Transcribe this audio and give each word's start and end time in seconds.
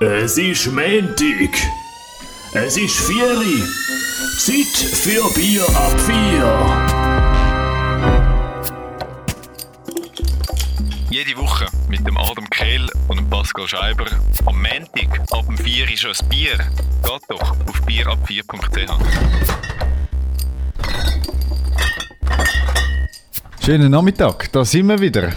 Es 0.00 0.36
ist 0.38 0.66
Montag. 0.72 1.54
Es 2.52 2.76
ist 2.76 2.98
Vieri. 2.98 3.62
Zeit 4.38 4.76
für 4.90 5.22
Bier 5.34 5.62
ab 5.68 5.94
vier. 6.00 6.50
Jede 11.10 11.36
Woche 11.36 11.66
mit 11.88 12.04
dem 12.04 12.16
Adam 12.16 12.50
Kehl 12.50 12.88
und 13.06 13.18
dem 13.18 13.30
Pascal 13.30 13.68
Scheiber. 13.68 14.06
Am 14.46 14.56
Montag 14.56 15.20
ab 15.30 15.46
dem 15.46 15.56
4 15.56 15.88
ist 15.88 16.04
ein 16.06 16.28
Bier. 16.28 16.56
Geht 16.56 17.22
doch 17.28 17.52
auf 17.52 17.82
bierab4.ch. 17.86 18.90
Schönen 23.64 23.92
Nachmittag, 23.92 24.50
da 24.50 24.64
sind 24.64 24.88
wir 24.88 25.00
wieder. 25.00 25.32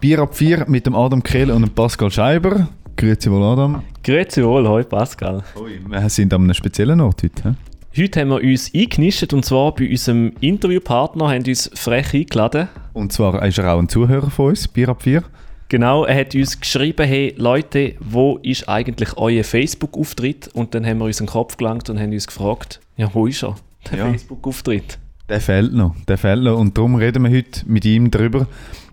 Bier 0.00 0.18
ab 0.18 0.36
4 0.36 0.64
mit 0.68 0.86
dem 0.86 0.96
Adam 0.96 1.22
Kehl 1.22 1.52
und 1.52 1.62
dem 1.62 1.70
Pascal 1.70 2.10
Scheiber. 2.10 2.66
Grüezi 2.96 3.30
wohl, 3.30 3.44
Adam. 3.44 3.82
Grüezi 4.04 4.42
wohl, 4.44 4.66
hoi 4.66 4.82
Pascal. 4.82 5.44
Hoi. 5.54 5.78
Wir 5.86 6.08
sind 6.08 6.34
an 6.34 6.42
einem 6.42 6.54
speziellen 6.54 7.00
Ort 7.00 7.22
heute. 7.22 7.56
he? 7.94 8.02
Heute 8.02 8.20
haben 8.20 8.30
wir 8.30 8.42
uns 8.42 8.72
eingenischt 8.74 9.32
und 9.32 9.44
zwar 9.44 9.74
bei 9.74 9.88
unserem 9.88 10.32
Interviewpartner, 10.40 11.28
haben 11.28 11.44
uns 11.46 11.70
frech 11.74 12.12
eingeladen. 12.14 12.68
Und 12.94 13.12
zwar 13.12 13.44
ist 13.46 13.58
er 13.58 13.72
auch 13.72 13.78
ein 13.78 13.88
Zuhörer 13.88 14.30
von 14.30 14.48
uns, 14.48 14.66
Bier 14.66 14.88
ab 14.88 15.02
4. 15.02 15.22
Genau, 15.68 16.04
er 16.04 16.18
hat 16.18 16.34
uns 16.34 16.58
geschrieben, 16.58 17.06
hey 17.06 17.34
Leute, 17.36 17.94
wo 18.00 18.38
ist 18.42 18.68
eigentlich 18.68 19.16
euer 19.16 19.44
Facebook-Auftritt? 19.44 20.48
Und 20.52 20.74
dann 20.74 20.84
haben 20.84 20.98
wir 20.98 21.04
uns 21.04 21.20
in 21.20 21.26
den 21.26 21.32
Kopf 21.32 21.56
gelangt 21.56 21.88
und 21.88 22.00
haben 22.00 22.12
uns 22.12 22.26
gefragt, 22.26 22.80
ja, 22.96 23.08
wo 23.14 23.26
ist 23.26 23.44
er, 23.44 23.54
der 23.90 23.98
Ja. 23.98 24.10
Facebook-Auftritt? 24.10 24.98
Der 25.28 25.40
fehlt 25.40 25.72
noch, 25.72 25.94
der 26.08 26.18
fehlt 26.18 26.42
noch. 26.42 26.58
Und 26.58 26.76
darum 26.76 26.96
reden 26.96 27.22
wir 27.22 27.30
heute 27.30 27.62
mit 27.66 27.84
ihm 27.84 28.10
darüber, 28.10 28.46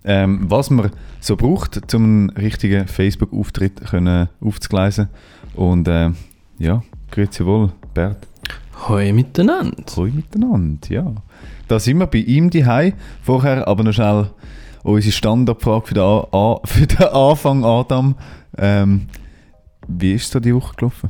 ähm, 0.04 0.46
was 0.50 0.70
man 0.70 0.92
so 1.20 1.36
braucht, 1.36 1.94
um 1.94 2.04
einen 2.04 2.30
richtigen 2.32 2.88
Facebook-Auftritt 2.88 3.82
aufzugleisen. 4.42 5.10
Und 5.56 5.88
äh, 5.88 6.12
ja, 6.58 6.84
grüezi 7.12 7.46
wohl, 7.46 7.72
Bert. 7.94 8.28
Hoi 8.88 9.12
miteinander. 9.12 9.84
Hoi 9.96 10.12
miteinander, 10.12 10.90
ja. 10.90 11.14
Da 11.68 11.80
sind 11.80 11.98
wir 11.98 12.08
bei 12.08 12.20
ihm 12.20 12.50
daheim. 12.50 12.94
Vorher 13.22 13.68
aber 13.68 13.84
noch 13.84 13.94
schnell 13.94 14.30
unsere 14.84 15.12
Standardfrage 15.12 15.88
für 15.88 15.94
den, 15.96 16.04
A 16.04 16.28
A 16.32 16.60
für 16.64 16.88
den 16.88 17.08
Anfang, 17.08 17.66
Adam. 17.66 18.16
Ähm, 18.58 19.08
wie 19.88 20.14
ist 20.14 20.32
so 20.32 20.40
die 20.40 20.56
Woche 20.56 20.76
gelaufen? 20.76 21.10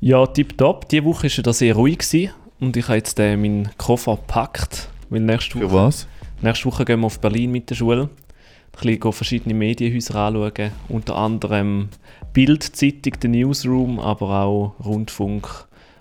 Ja, 0.00 0.26
tipptopp. 0.26 0.88
Diese 0.88 1.04
Woche 1.04 1.24
war 1.24 1.30
ja 1.30 1.42
da 1.42 1.52
sehr 1.52 1.74
ruhig 1.74 1.98
gewesen 1.98 2.30
und 2.60 2.76
ich 2.76 2.86
habe 2.88 2.98
jetzt 2.98 3.18
äh, 3.18 3.36
meinen 3.36 3.70
Koffer 3.78 4.16
gepackt, 4.16 4.88
weil 5.10 5.20
nächste 5.20 5.58
Für 5.58 5.70
Woche, 5.70 5.74
was? 5.74 6.06
Nächste 6.42 6.66
Woche 6.66 6.84
gehen 6.84 7.00
wir 7.00 7.06
auf 7.06 7.20
Berlin 7.20 7.52
mit 7.52 7.70
der 7.70 7.74
Schule. 7.74 8.02
Ein 8.02 8.98
bisschen 8.98 9.12
verschiedene 9.12 9.54
Medienhäuser 9.54 10.14
anschauen, 10.14 10.70
unter 10.88 11.16
anderem 11.16 11.88
Bild-Zeitung, 12.32 13.14
der 13.20 13.30
Newsroom, 13.30 13.98
aber 13.98 14.42
auch 14.42 14.74
Rundfunk 14.84 15.48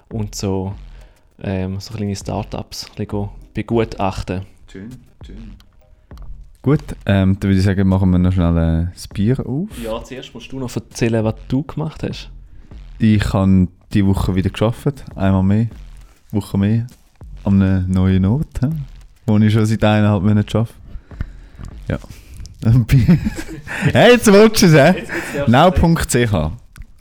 und 0.10 0.36
so, 0.36 0.74
ähm, 1.42 1.80
so 1.80 1.94
kleine 1.94 2.16
Startups 2.16 2.92
ein 2.98 3.30
begutachten. 3.54 4.42
Schön, 4.72 4.90
schön. 5.26 5.54
Gut, 6.62 6.84
ähm, 7.06 7.38
dann 7.40 7.50
würde 7.50 7.58
ich 7.58 7.64
sagen, 7.64 7.88
machen 7.88 8.10
wir 8.12 8.20
noch 8.20 8.34
schnell 8.34 8.58
äh, 8.58 8.88
das 8.94 9.08
Bier 9.08 9.40
auf. 9.46 9.70
Ja, 9.84 10.04
zuerst 10.04 10.34
musst 10.34 10.52
du 10.52 10.60
noch 10.60 10.76
erzählen, 10.76 11.24
was 11.24 11.36
du 11.48 11.64
gemacht 11.64 12.04
hast. 12.04 12.30
Ich 13.00 13.34
habe 13.34 13.70
die 13.94 14.06
Woche 14.06 14.36
wieder 14.36 14.50
geschafft, 14.50 15.06
einmal 15.16 15.44
mehr, 15.44 15.68
Woche 16.32 16.58
mehr, 16.58 16.88
an 17.44 17.62
einem 17.62 17.90
neuen 17.90 18.26
Ort? 18.26 18.60
Wo 19.28 19.38
ich 19.38 19.54
schon 19.54 19.66
seit 19.66 19.84
eineinhalb 19.84 20.24
Monaten 20.24 20.58
arbeite. 20.58 20.74
Ja. 21.88 22.00
hey, 23.94 24.14
jetzt 24.14 24.32
willst 24.32 24.64
du 24.64 24.66
es, 24.66 24.74
hä? 24.74 25.04
Now.ch 25.48 26.52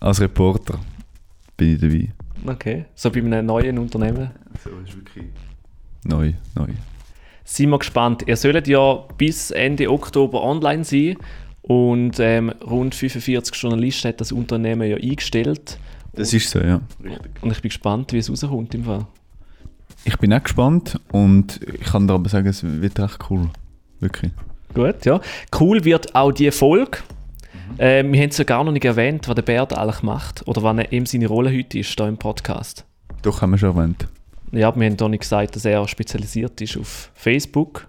als 0.01 0.21
Reporter 0.21 0.79
bin 1.57 1.75
ich 1.75 1.81
dabei. 1.81 2.09
Okay, 2.47 2.85
so 2.95 3.11
bei 3.11 3.21
einem 3.21 3.47
neuen 3.47 3.79
Unternehmen. 3.79 4.31
So 4.63 4.71
ist 4.85 4.95
wirklich 4.95 5.27
neu, 6.05 6.35
neu. 6.55 6.69
Sind 7.45 7.71
wir 7.71 7.79
gespannt. 7.79 8.25
Ihr 8.27 8.37
sollt 8.37 8.67
ja 8.67 8.95
bis 9.17 9.51
Ende 9.51 9.91
Oktober 9.91 10.43
online 10.43 10.85
sein 10.85 11.17
und 11.63 12.19
ähm, 12.21 12.51
rund 12.65 12.95
45 12.95 13.55
Journalisten 13.55 14.09
hat 14.09 14.21
das 14.21 14.33
Unternehmen 14.33 14.89
ja 14.89 14.97
eingestellt. 14.97 15.79
Das 16.13 16.33
ist 16.33 16.51
so, 16.51 16.61
ja. 16.61 16.81
Und 17.41 17.51
ich 17.51 17.61
bin 17.61 17.69
gespannt, 17.69 18.13
wie 18.13 18.19
es 18.19 18.31
rauskommt 18.31 18.75
im 18.75 18.85
Fall. 18.85 19.07
Ich 20.07 20.19
bin 20.19 20.33
auch 20.33 20.43
gespannt 20.43 21.01
und 21.11 21.61
ich 21.65 21.81
kann 21.81 22.07
dir 22.07 22.15
aber 22.15 22.29
sagen, 22.29 22.47
es 22.47 22.63
wird 22.63 23.01
recht 23.01 23.19
cool. 23.29 23.51
Wirklich. 23.99 24.31
Gut, 24.73 25.05
ja. 25.05 25.21
Cool 25.59 25.85
wird 25.85 26.15
auch 26.15 26.31
die 26.31 26.53
Folge. 26.53 26.99
Äh, 27.77 28.05
wir 28.05 28.23
haben 28.23 28.29
es 28.29 28.39
ja 28.39 28.45
gar 28.45 28.63
noch 28.63 28.71
nicht 28.71 28.85
erwähnt, 28.85 29.27
was 29.27 29.35
der 29.35 29.43
Bert 29.43 29.77
eigentlich 29.77 30.03
macht 30.03 30.47
oder 30.47 30.63
was 30.63 30.93
ihm 30.93 31.07
seine 31.07 31.27
Rolle 31.27 31.53
heute 31.53 31.81
ist 31.81 31.89
hier 31.89 32.07
im 32.07 32.19
Podcast. 32.19 32.85
Doch, 33.23 33.43
haben 33.43 33.51
wir 33.51 33.59
schon 33.59 33.77
erwähnt. 33.77 34.07
Ja, 34.53 34.75
wir 34.77 34.87
haben 34.87 34.97
doch 34.97 35.09
nicht 35.09 35.23
gesagt, 35.23 35.57
dass 35.57 35.65
er 35.65 35.87
spezialisiert 35.89 36.61
ist 36.61 36.77
auf 36.77 37.11
Facebook 37.15 37.89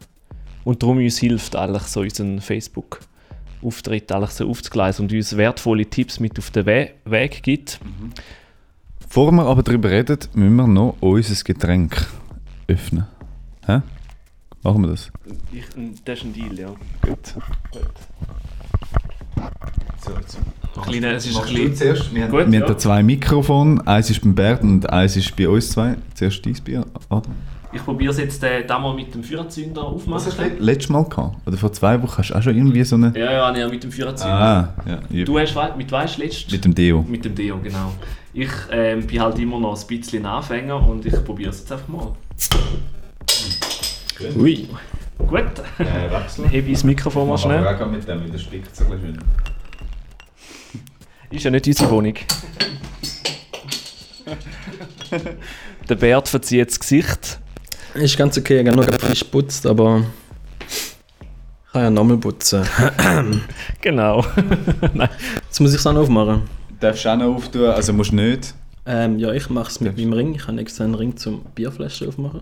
und 0.63 0.81
darum 0.81 0.97
uns 0.97 1.19
hilft 1.19 1.55
eigentlich 1.55 1.83
so 1.83 1.99
unseren 2.01 2.41
Facebook-Auftritt 2.41 4.11
eigentlich 4.11 4.31
so 4.31 4.49
aufzugleisen 4.49 5.05
und 5.05 5.13
uns 5.13 5.37
wertvolle 5.37 5.85
Tipps 5.85 6.19
mit 6.19 6.39
auf 6.39 6.49
den 6.49 6.65
We 6.65 6.89
Weg 7.05 7.43
gibt. 7.43 7.79
Bevor 9.17 9.31
wir 9.31 9.47
aber 9.47 9.63
darüber 9.63 9.89
reden, 9.89 10.19
müssen 10.35 10.55
wir 10.57 10.67
noch 10.67 10.95
unser 10.99 11.43
Getränk 11.43 12.05
öffnen. 12.67 13.07
Hä? 13.65 13.81
Machen 14.61 14.83
wir 14.83 14.91
das? 14.91 15.11
Ich, 15.51 15.65
das 16.05 16.19
ist 16.19 16.25
ein 16.25 16.33
Deal, 16.33 16.59
ja. 16.59 16.67
Gut. 17.01 17.33
So, 20.05 20.11
jetzt. 20.11 20.37
Kleine, 20.83 21.13
es 21.13 21.25
ist 21.25 21.35
ein 21.35 21.47
du 21.47 21.51
bisschen, 21.51 21.75
zuerst? 21.75 22.13
Wir, 22.13 22.27
Gut, 22.27 22.41
haben, 22.41 22.51
wir 22.51 22.59
ja. 22.59 22.65
haben 22.67 22.73
da 22.73 22.77
zwei 22.77 23.01
Mikrofone. 23.01 23.81
Eins 23.87 24.11
ist 24.11 24.21
beim 24.21 24.35
Bert 24.35 24.61
und 24.61 24.87
eins 24.87 25.17
ist 25.17 25.35
bei 25.35 25.49
uns 25.49 25.71
zwei. 25.71 25.95
Zuerst 26.13 26.45
dein 26.45 26.53
Bier. 26.63 26.85
Adam. 27.09 27.33
ich 27.73 27.83
probiere 27.83 28.11
es 28.11 28.19
jetzt 28.19 28.43
äh, 28.43 28.67
da 28.67 28.77
mal 28.77 28.93
mit 28.93 29.15
dem 29.15 29.23
Führerzünder 29.23 29.83
aufmachen. 29.83 30.31
Letztes 30.59 30.89
Mal 30.89 31.05
gehabt? 31.05 31.37
Oder 31.47 31.57
vor 31.57 31.73
zwei 31.73 31.99
Wochen 32.03 32.19
hast 32.19 32.29
du 32.29 32.35
auch 32.35 32.43
schon 32.43 32.55
irgendwie 32.55 32.83
so 32.83 32.95
eine... 32.95 33.11
Ja, 33.17 33.31
ja, 33.31 33.57
ja, 33.57 33.67
mit 33.67 33.83
dem 33.83 33.91
Führerzünder. 33.91 34.75
Ah, 34.85 34.99
ja. 35.09 35.25
Du 35.25 35.39
hast 35.39 35.55
mit 35.75 35.91
weißt 35.91 36.19
letzt? 36.19 36.51
Mit 36.51 36.63
dem 36.63 36.75
Deo. 36.75 37.01
Mit 37.01 37.25
dem 37.25 37.33
Deo, 37.33 37.57
genau. 37.57 37.93
Ich 38.39 38.51
ähm, 38.69 39.07
bin 39.07 39.19
halt 39.19 39.39
immer 39.39 39.59
noch 39.59 39.81
ein 39.81 39.87
bisschen 39.87 40.23
Anfänger 40.23 40.87
und 40.87 41.03
ich 41.03 41.25
probiere 41.25 41.49
es 41.49 41.61
jetzt 41.61 41.71
einfach 41.71 41.87
mal. 41.87 42.15
Ui. 44.37 44.69
Gut. 45.17 45.41
Äh, 45.79 46.11
wechseln. 46.11 46.43
Dann 46.43 46.49
hebe 46.51 46.67
ich 46.67 46.73
das 46.73 46.83
Mikrofon 46.83 47.29
mal 47.29 47.39
schnell. 47.39 47.65
auch 47.67 47.87
mit 47.87 48.07
dem, 48.07 48.31
das 48.31 48.43
spickt 48.43 48.75
so 48.75 48.83
ein 48.83 48.91
bisschen. 48.91 49.17
Ist 51.31 51.45
ja 51.45 51.49
nicht 51.49 51.65
unsere 51.65 51.89
Wohnung. 51.89 52.13
Der 55.89 55.95
Bert 55.95 56.27
verzieht 56.27 56.69
das 56.69 56.79
Gesicht. 56.79 57.39
Ist 57.95 58.17
ganz 58.17 58.37
okay, 58.37 58.61
ich 58.61 58.67
habe 58.67 58.77
noch 58.77 58.85
gerade 58.85 59.03
frisch 59.03 59.21
geputzt, 59.21 59.65
aber 59.65 60.03
ich 60.69 61.71
kann 61.71 61.81
ja 61.81 61.89
nochmal 61.89 62.17
putzen. 62.17 62.63
Genau. 63.81 64.23
Nein. 64.93 65.09
Jetzt 65.43 65.59
muss 65.59 65.71
ich 65.73 65.79
es 65.79 65.87
auch 65.87 65.93
noch 65.93 66.01
aufmachen. 66.01 66.43
Darfst 66.79 67.05
du 67.05 67.09
auch 67.09 67.17
noch 67.17 67.35
auftun, 67.35 67.65
also 67.69 67.93
musst 67.93 68.11
du 68.11 68.15
nicht. 68.15 68.53
Ähm, 68.85 69.17
ja, 69.19 69.31
ich 69.33 69.49
mache 69.49 69.69
es 69.69 69.81
mit 69.81 69.97
meinem 69.97 70.13
Ring. 70.13 70.35
Ich 70.35 70.47
habe 70.47 70.59
extra 70.61 70.83
einen 70.83 70.95
Ring 70.95 71.17
zum 71.17 71.41
Bierflasche 71.55 72.07
aufmachen. 72.07 72.41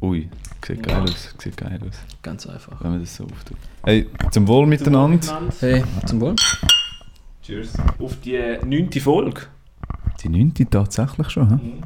Ui, 0.00 0.28
sieht 0.66 0.82
geil 0.82 1.02
aus. 1.02 1.34
Sieht 1.38 1.56
geil 1.56 1.78
aus, 1.86 1.96
Ganz 2.22 2.46
einfach. 2.46 2.82
wenn 2.82 2.92
man 2.92 3.00
das 3.00 3.16
so 3.16 3.24
auftut. 3.24 3.56
Hey, 3.84 4.08
zum 4.30 4.46
Wohl 4.48 4.66
miteinander. 4.66 5.42
Hey, 5.60 5.84
zum 6.06 6.20
Wohl. 6.20 6.34
Cheers. 7.42 7.72
Auf 7.98 8.16
die 8.20 8.58
neunte 8.64 9.00
Folge. 9.00 9.42
Die 10.22 10.28
neunte 10.28 10.66
tatsächlich 10.68 11.28
schon, 11.30 11.82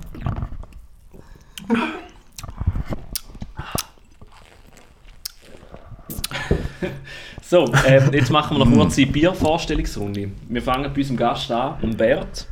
hä? 1.68 1.68
So, 7.52 7.70
ähm, 7.86 8.08
jetzt 8.14 8.30
machen 8.30 8.56
wir 8.56 8.64
noch 8.64 8.72
kurz 8.72 8.94
die 8.94 9.04
Biervorstellungsrunde. 9.04 10.30
Wir 10.48 10.62
fangen 10.62 10.90
bei 10.90 10.98
unserem 10.98 11.18
Gast 11.18 11.52
an, 11.52 11.78
dem 11.82 11.94
Bert. 11.94 12.46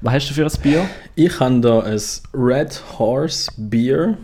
Was 0.00 0.14
hast 0.14 0.30
du 0.30 0.34
für 0.34 0.44
ein 0.44 0.52
Bier? 0.60 0.84
Ich 1.14 1.38
habe 1.38 1.60
da 1.60 1.78
ein 1.78 2.00
Red 2.34 2.82
Horse 2.98 3.52
Beer. 3.56 4.18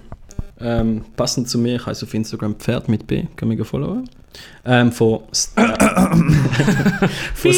Ähm, 0.61 1.05
passend 1.15 1.49
zu 1.49 1.56
mir, 1.56 1.76
ich 1.76 1.87
heiße 1.87 2.05
auf 2.05 2.12
Instagram 2.12 2.56
Pferd 2.56 2.88
mit 2.88 3.06
B, 3.06 3.26
kann 3.37 3.47
mich 3.47 3.65
followen. 3.65 4.11
Ähm, 4.65 4.91
von, 4.91 5.20
von, 7.35 7.53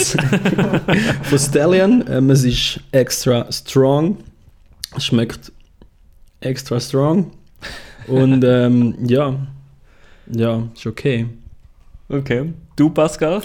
von 1.23 1.39
Stallion. 1.39 2.05
Ähm, 2.11 2.29
es 2.29 2.45
ist 2.45 2.81
extra 2.93 3.51
strong. 3.51 4.19
Es 4.95 5.07
schmeckt 5.07 5.51
extra 6.41 6.79
strong. 6.79 7.31
Und 8.07 8.45
ähm, 8.45 8.97
ja, 9.07 9.35
ja, 10.31 10.63
ist 10.75 10.87
okay. 10.87 11.27
Okay. 12.11 12.53
Du, 12.75 12.91
Pascal? 12.91 13.41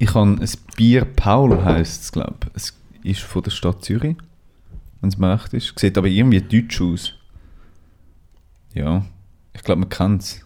Ich 0.00 0.12
habe 0.14 0.30
ein 0.30 0.50
Bier 0.76 1.04
Paul 1.04 1.64
heisst 1.64 2.02
es, 2.02 2.12
glaube 2.12 2.34
ich. 2.42 2.56
Es 2.56 2.74
ist 3.04 3.20
von 3.20 3.44
der 3.44 3.52
Stadt 3.52 3.84
Zürich, 3.84 4.16
wenn 5.00 5.10
es 5.10 5.16
mir 5.16 5.32
recht 5.32 5.54
ist. 5.54 5.78
Sieht 5.78 5.96
aber 5.96 6.08
irgendwie 6.08 6.40
deutsch 6.40 6.80
aus. 6.80 7.12
Ja, 8.74 9.04
ich 9.54 9.62
glaube, 9.62 9.82
man 9.82 9.88
kennt 9.88 10.22
es. 10.22 10.44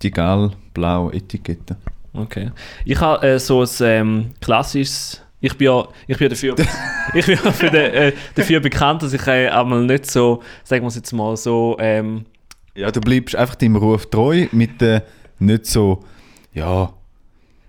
Die 0.00 0.10
gelb-blaue 0.10 1.12
Etikette. 1.12 1.76
Okay. 2.14 2.52
Ich 2.86 2.98
habe 2.98 3.26
äh, 3.26 3.38
so 3.38 3.60
ein 3.60 3.68
ähm, 3.82 4.30
klassisches 4.40 5.20
Ich 5.42 5.56
bin 5.58 5.66
ja, 5.66 5.86
ich 6.06 6.16
bin 6.16 6.30
dafür, 6.30 6.56
ich 7.14 7.26
bin 7.26 7.38
ja 7.44 7.52
für 7.52 7.70
den, 7.70 7.92
äh, 7.92 8.12
dafür 8.34 8.60
bekannt, 8.60 9.02
dass 9.02 9.12
ich 9.12 9.26
äh, 9.26 9.48
einmal 9.48 9.84
nicht 9.84 10.10
so, 10.10 10.42
sagen 10.64 10.84
wir 10.84 10.88
es 10.88 10.96
jetzt 10.96 11.12
mal 11.12 11.36
so, 11.36 11.76
ähm, 11.78 12.24
Ja, 12.74 12.90
du 12.90 13.00
bleibst 13.02 13.36
einfach 13.36 13.56
deinem 13.56 13.76
Ruf 13.76 14.06
treu 14.06 14.46
mit 14.52 14.80
den 14.80 15.02
nicht 15.38 15.66
so, 15.66 16.04
ja, 16.54 16.92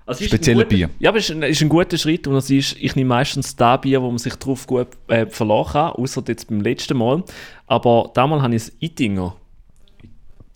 Also 0.06 0.20
es 0.20 0.22
ist 0.22 0.28
Spezielle 0.28 0.62
ein 0.62 0.64
guter, 0.66 0.76
Bier. 0.76 0.90
Ja, 1.00 1.10
aber 1.10 1.20
es 1.20 1.30
ist 1.30 1.36
ein, 1.36 1.44
ist 1.44 1.62
ein 1.62 1.70
guter 1.70 1.98
Schritt 1.98 2.28
und 2.28 2.36
es 2.36 2.50
ist, 2.50 2.76
ich 2.78 2.96
nehme 2.96 3.10
meistens 3.10 3.56
das 3.56 3.82
Bier, 3.82 4.02
wo 4.02 4.10
man 4.10 4.18
sich 4.18 4.36
drauf 4.36 4.68
gut 4.68 4.88
äh, 5.08 5.26
verlassen 5.26 5.72
kann, 5.74 5.92
außer 5.94 6.24
jetzt 6.28 6.48
beim 6.48 6.62
letzten 6.62 6.98
Mal. 6.98 7.24
Aber 7.68 8.12
damals 8.14 8.42
habe 8.42 8.56
ich 8.56 8.66
das 8.66 8.74
Itinger. 8.80 9.36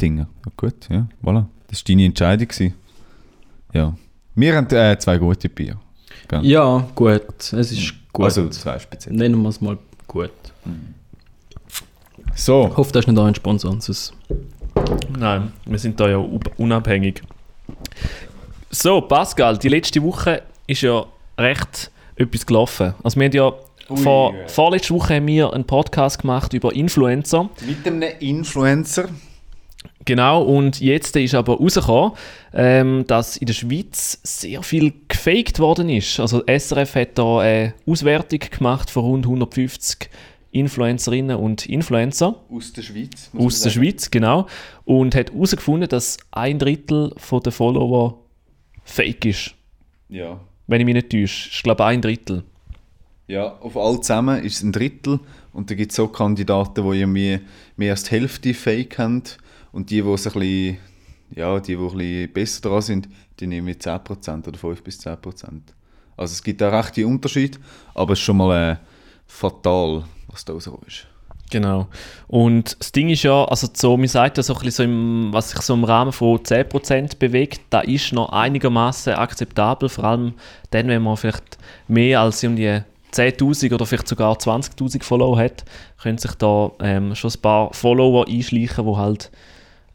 Dinge. 0.01 0.27
Ja, 0.45 0.51
gut, 0.57 0.89
ja, 0.89 1.07
voilà. 1.23 1.45
Das 1.67 1.79
war 1.79 1.85
deine 1.87 2.05
Entscheidung. 2.05 2.47
Gewesen. 2.47 2.73
Ja. 3.73 3.95
Wir 4.35 4.55
haben 4.55 4.67
äh, 4.69 4.97
zwei 4.99 5.17
gute 5.17 5.49
Bier. 5.49 5.77
Gell? 6.27 6.45
Ja, 6.45 6.87
gut. 6.93 7.23
Es 7.39 7.53
ist 7.53 7.93
gut. 8.13 8.25
Also 8.25 8.49
zwei 8.49 8.77
speziell. 8.79 9.15
Nennen 9.15 9.41
wir 9.41 9.49
es 9.49 9.59
mal 9.61 9.77
gut. 10.07 10.31
So, 12.35 12.67
Ich 12.69 12.77
hoffe, 12.77 12.91
das 12.91 13.05
ist 13.05 13.07
nicht 13.07 13.17
euer 13.17 13.33
Sponsor. 13.33 13.81
Sonst 13.81 14.13
Nein, 15.17 15.51
wir 15.65 15.79
sind 15.79 15.99
da 15.99 16.07
ja 16.07 16.17
unabhängig. 16.57 17.21
So, 18.69 19.01
Pascal, 19.01 19.57
die 19.57 19.69
letzte 19.69 20.01
Woche 20.03 20.43
ist 20.67 20.81
ja 20.81 21.05
recht 21.37 21.91
etwas 22.15 22.45
gelaufen. 22.45 22.93
Also 23.03 23.19
wir 23.19 23.25
haben 23.25 23.33
ja 23.33 23.53
vor, 23.95 24.33
ja. 24.33 24.47
vorletzte 24.47 24.93
Woche 24.93 25.15
haben 25.15 25.27
wir 25.27 25.53
einen 25.53 25.65
Podcast 25.65 26.19
gemacht 26.19 26.53
über 26.53 26.73
Influencer. 26.73 27.49
mit 27.65 27.87
einem 27.87 28.09
Influencer. 28.19 29.09
Genau, 30.03 30.41
und 30.43 30.79
jetzt 30.79 31.15
ist 31.17 31.35
aber 31.35 31.57
rausgekommen, 31.57 32.13
ähm, 32.53 33.03
dass 33.07 33.35
in 33.37 33.47
der 33.47 33.53
Schweiz 33.53 34.19
sehr 34.23 34.63
viel 34.63 34.93
gefaked 35.07 35.59
worden 35.59 35.89
ist. 35.89 36.19
Also 36.19 36.43
SRF 36.47 36.95
hat 36.95 37.17
da 37.17 37.39
eine 37.39 37.73
Auswertung 37.85 38.39
gemacht 38.39 38.89
von 38.89 39.03
rund 39.03 39.25
150 39.25 40.09
Influencerinnen 40.59 41.37
und 41.37 41.65
Influencer 41.67 42.35
Aus 42.49 42.73
der 42.73 42.81
Schweiz. 42.81 43.29
aus 43.37 43.61
der 43.61 43.69
Schweiz, 43.69 44.09
genau, 44.11 44.47
und 44.85 45.15
hat 45.15 45.31
herausgefunden, 45.31 45.89
dass 45.89 46.17
ein 46.31 46.59
Drittel 46.59 47.13
der 47.43 47.51
Follower 47.51 48.19
fake 48.83 49.25
ist. 49.25 49.55
Ja. 50.09 50.39
Wenn 50.67 50.81
ich 50.81 50.85
mich 50.85 50.95
nicht 50.95 51.09
täusche. 51.09 51.49
Ich 51.51 51.63
glaube 51.63 51.85
ein 51.85 52.01
Drittel. 52.01 52.43
Ja, 53.27 53.57
auf 53.59 53.75
all 53.75 53.99
zusammen 53.99 54.41
ist 54.43 54.57
es 54.57 54.63
ein 54.63 54.71
Drittel 54.71 55.19
und 55.51 55.69
da 55.69 55.75
gibt 55.75 55.91
es 55.91 55.97
so 55.97 56.07
Kandidaten, 56.07 56.81
die 56.81 56.97
irgendwie 56.97 57.39
mehr 57.75 57.91
als 57.91 58.03
die 58.03 58.11
Hälfte 58.11 58.53
Fake 58.53 58.97
haben 58.97 59.23
und 59.73 59.89
die, 59.89 60.01
die 60.01 60.09
es 60.09 60.27
ein 60.27 60.33
bisschen, 60.33 60.77
ja, 61.35 61.59
die, 61.59 61.75
die 61.75 61.81
ein 61.81 61.89
bisschen 61.97 62.33
besser 62.33 62.61
dran 62.61 62.81
sind, 62.81 63.09
die 63.39 63.47
nehmen 63.47 63.65
mit 63.65 63.85
10% 63.85 64.47
oder 64.47 64.57
5 64.57 64.81
bis 64.81 64.99
10%. 65.05 65.61
Also 66.15 66.31
es 66.31 66.41
gibt 66.41 66.61
da 66.61 66.69
rechte 66.69 67.05
Unterschied, 67.05 67.59
aber 67.93 68.13
es 68.13 68.19
ist 68.19 68.25
schon 68.25 68.37
mal 68.37 68.71
äh, 68.71 68.75
fatal, 69.25 70.05
was 70.37 70.45
da 70.45 70.53
rausgekommen 70.53 70.87
ist. 70.87 71.07
Genau. 71.49 71.87
Und 72.27 72.75
das 72.79 72.91
Ding 72.91 73.09
ist 73.09 73.23
ja, 73.23 73.45
also 73.45 73.67
so, 73.73 73.95
man 73.95 74.07
sagt 74.07 74.35
ja 74.37 74.43
so 74.43 74.53
ein 74.53 74.59
bisschen 74.59 74.71
so 74.71 74.83
im, 74.83 75.29
was 75.33 75.51
sich 75.51 75.61
so 75.61 75.73
im 75.73 75.85
Rahmen 75.85 76.11
von 76.11 76.37
10% 76.39 77.17
bewegt, 77.17 77.61
da 77.69 77.79
ist 77.81 78.11
noch 78.11 78.29
einigermaßen 78.33 79.13
akzeptabel, 79.13 79.87
vor 79.87 80.03
allem 80.03 80.33
dann, 80.71 80.87
wenn 80.89 81.01
man 81.01 81.15
vielleicht 81.15 81.57
mehr 81.87 82.19
als 82.19 82.43
um 82.43 82.57
die 82.57 82.81
10'000 83.13 83.73
oder 83.73 83.85
vielleicht 83.85 84.09
sogar 84.09 84.35
20'000 84.35 85.01
Follower 85.03 85.37
hat, 85.39 85.63
können 86.01 86.17
sich 86.17 86.33
da 86.35 86.69
ähm, 86.81 87.15
schon 87.15 87.31
ein 87.31 87.41
paar 87.41 87.73
Follower 87.73 88.27
einschleichen, 88.27 88.85
wo 88.85 88.97
halt, 88.97 89.31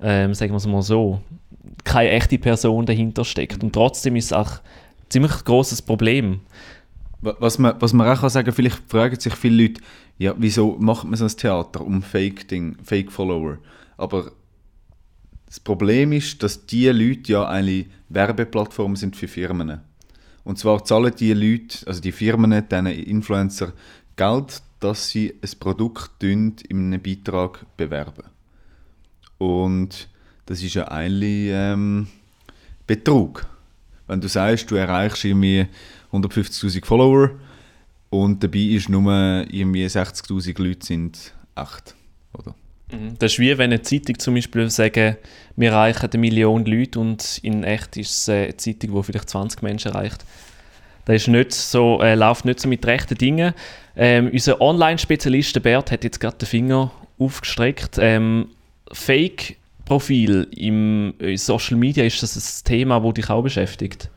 ähm, 0.00 0.32
sagen 0.32 0.52
wir 0.52 0.56
es 0.56 0.66
mal 0.66 0.80
so, 0.80 1.20
keine 1.84 2.10
echte 2.12 2.38
Person 2.38 2.86
dahinter 2.86 3.26
steckt. 3.26 3.62
Und 3.62 3.74
trotzdem 3.74 4.16
ist 4.16 4.26
es 4.26 4.32
auch 4.32 4.52
ein 4.52 5.10
ziemlich 5.10 5.44
großes 5.44 5.82
Problem. 5.82 6.40
Wa- 7.20 7.36
Was 7.38 7.58
man, 7.58 7.74
was 7.78 7.92
man 7.92 8.08
auch 8.08 8.20
kann 8.22 8.30
sagen 8.30 8.50
vielleicht 8.52 8.80
fragen 8.88 9.20
sich 9.20 9.34
viele 9.34 9.64
Leute, 9.64 9.80
ja, 10.22 10.34
wieso 10.38 10.76
macht 10.78 11.04
man 11.04 11.16
so 11.16 11.24
ein 11.24 11.36
Theater 11.36 11.80
um 11.80 12.00
Fake-Ding, 12.00 12.76
Fake-Follower? 12.84 13.58
Aber 13.96 14.30
das 15.46 15.58
Problem 15.58 16.12
ist, 16.12 16.40
dass 16.44 16.64
diese 16.64 16.92
Leute 16.92 17.32
ja 17.32 17.48
eine 17.48 17.86
Werbeplattform 18.08 18.94
sind 18.94 19.16
für 19.16 19.26
Firmen. 19.26 19.80
Und 20.44 20.58
zwar 20.60 20.84
zahlen 20.84 21.12
die 21.18 21.32
Leute, 21.32 21.84
also 21.88 22.00
die 22.00 22.12
Firmen, 22.12 22.52
diesen 22.68 22.86
Influencer, 22.86 23.72
Geld, 24.14 24.62
dass 24.78 25.08
sie 25.08 25.34
ein 25.42 25.58
Produkt 25.58 26.22
in 26.22 26.54
einem 26.70 27.02
Beitrag 27.02 27.66
bewerben. 27.76 28.24
Und 29.38 30.08
das 30.46 30.62
ist 30.62 30.74
ja 30.74 30.86
eigentlich 30.86 31.48
ähm, 31.50 32.06
Betrug. 32.86 33.44
Wenn 34.06 34.20
du 34.20 34.28
sagst, 34.28 34.70
du 34.70 34.76
erreichst 34.76 35.24
irgendwie 35.24 35.66
150'000 36.12 36.84
Follower 36.84 37.30
und 38.12 38.44
dabei 38.44 38.58
ist 38.58 38.90
nur 38.90 39.10
irgendwie 39.50 39.86
60'000 39.86 40.62
Leute 40.62 40.84
sind 40.84 41.32
echt, 41.56 41.94
oder? 42.38 42.54
Das 43.18 43.32
ist 43.32 43.38
wie 43.38 43.56
wenn 43.56 43.72
eine 43.72 43.80
Zeitung 43.80 44.18
zum 44.18 44.34
Beispiel 44.34 44.68
sagen, 44.68 45.16
wir 45.56 45.70
erreichen 45.70 46.10
eine 46.10 46.20
Million 46.20 46.66
Leute 46.66 47.00
und 47.00 47.40
in 47.42 47.64
echt 47.64 47.96
ist 47.96 48.10
es 48.10 48.28
äh, 48.28 48.44
eine 48.44 48.56
Zeitung, 48.58 48.94
die 48.94 49.02
vielleicht 49.02 49.30
20 49.30 49.62
Menschen 49.62 49.92
erreicht. 49.92 50.26
Das 51.06 51.22
ist 51.22 51.28
nicht 51.28 51.52
so, 51.54 52.02
äh, 52.02 52.14
läuft 52.14 52.44
nicht 52.44 52.60
so 52.60 52.68
mit 52.68 52.84
rechten 52.84 53.16
Dingen. 53.16 53.54
Ähm, 53.96 54.28
unser 54.30 54.60
Online-Spezialist 54.60 55.62
Bert 55.62 55.90
hat 55.90 56.04
jetzt 56.04 56.20
gerade 56.20 56.36
den 56.36 56.46
Finger 56.46 56.92
aufgestreckt. 57.18 57.96
Ähm, 57.98 58.48
Fake-Profil 58.92 60.48
im 60.54 61.14
Social 61.36 61.78
Media, 61.78 62.04
ist 62.04 62.22
das 62.22 62.36
ein 62.36 62.64
Thema, 62.66 63.02
das 63.02 63.14
dich 63.14 63.30
auch 63.30 63.42
beschäftigt? 63.42 64.10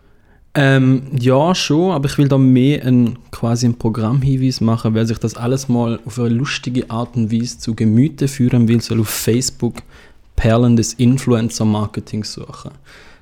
Ähm, 0.57 1.04
ja, 1.19 1.54
schon, 1.54 1.92
aber 1.92 2.07
ich 2.07 2.18
will 2.18 2.30
da 2.30 2.38
mehr 2.38 2.86
ein, 2.86 3.19
quasi 3.31 3.68
ein 3.68 3.78
Programmhinweis 3.78 4.62
machen. 4.62 4.94
Wer 4.94 5.06
sich 5.06 5.18
das 5.18 5.36
alles 5.36 5.68
mal 5.68 6.00
auf 6.06 6.18
eine 6.18 6.30
lustige 6.30 6.90
Art 6.90 7.16
und 7.18 7.31
Weise 7.31 7.60
zu 7.60 7.75
Gemüte 7.75 8.30
führen 8.30 8.69
will, 8.69 8.81
soll 8.81 9.02
auf 9.02 9.10
Facebook 9.10 9.75
Perlen 10.38 10.78
des 10.78 10.94
Influencer-Marketings 10.94 12.34
suchen. 12.34 12.72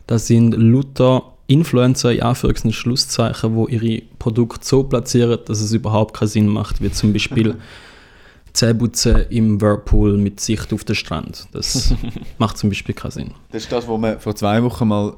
Das 0.06 0.28
sind 0.28 0.56
Luther 0.56 1.24
Influencer, 1.48 2.12
in 2.12 2.22
Anführungs- 2.22 2.64
und 2.64 2.74
Schlusszeichen, 2.74 3.56
wo 3.56 3.68
ihre 3.68 4.02
Produkte 4.20 4.66
so 4.66 4.84
platzieren, 4.84 5.40
dass 5.46 5.60
es 5.60 5.74
überhaupt 5.74 6.16
keinen 6.16 6.30
Sinn 6.30 6.48
macht, 6.48 6.82
wie 6.82 6.92
zum 6.92 7.14
Beispiel 7.14 7.56
Zähneputzen 8.54 9.26
im 9.30 9.60
Whirlpool 9.60 10.18
mit 10.18 10.40
Sicht 10.40 10.72
auf 10.72 10.84
den 10.84 10.96
Strand. 10.96 11.48
Das 11.52 11.94
macht 12.38 12.58
zum 12.58 12.70
Beispiel 12.70 12.96
keinen 12.96 13.12
Sinn. 13.12 13.32
Das 13.52 13.64
ist 13.64 13.72
das, 13.72 13.88
was 13.88 14.00
wir 14.00 14.20
vor 14.20 14.36
zwei 14.36 14.64
Wochen 14.64 14.88
mal 14.88 15.14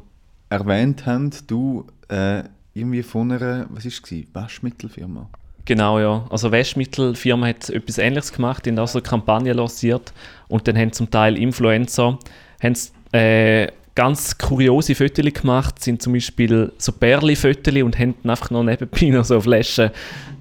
erwähnt 0.50 1.06
haben. 1.06 1.31
Du 1.47 1.86
äh, 2.09 2.44
irgendwie 2.74 3.03
von 3.03 3.31
einer, 3.31 3.65
was 3.69 3.86
war 3.86 3.92
es? 3.92 4.24
Waschmittelfirma. 4.33 5.30
Genau, 5.65 6.00
ja. 6.00 6.25
Also 6.30 6.51
Waschmittelfirma 6.51 7.48
hat 7.48 7.69
etwas 7.69 7.98
Ähnliches 7.98 8.31
gemacht, 8.34 8.67
haben 8.67 8.77
auch 8.77 8.88
so 8.88 9.00
eine 9.00 9.03
Kampagne 9.08 9.53
lanciert 9.53 10.13
und 10.48 10.67
dann 10.67 10.77
haben 10.77 10.91
zum 10.91 11.10
Teil 11.10 11.38
Influencer 11.38 12.19
haben, 12.62 12.75
äh, 13.12 13.67
ganz 13.96 14.38
kuriose 14.38 14.93
Fotos 14.93 15.25
gemacht, 15.34 15.81
sind 15.81 16.01
zum 16.01 16.13
Beispiel 16.13 16.72
so 16.77 16.91
Perli-Fotos 16.91 17.74
und 17.81 17.98
haben 17.98 18.13
dann 18.22 18.29
einfach 18.31 18.51
noch 18.51 18.62
nebenbei 18.63 19.08
noch 19.10 19.24
so 19.24 19.39
Flaschen, 19.39 19.89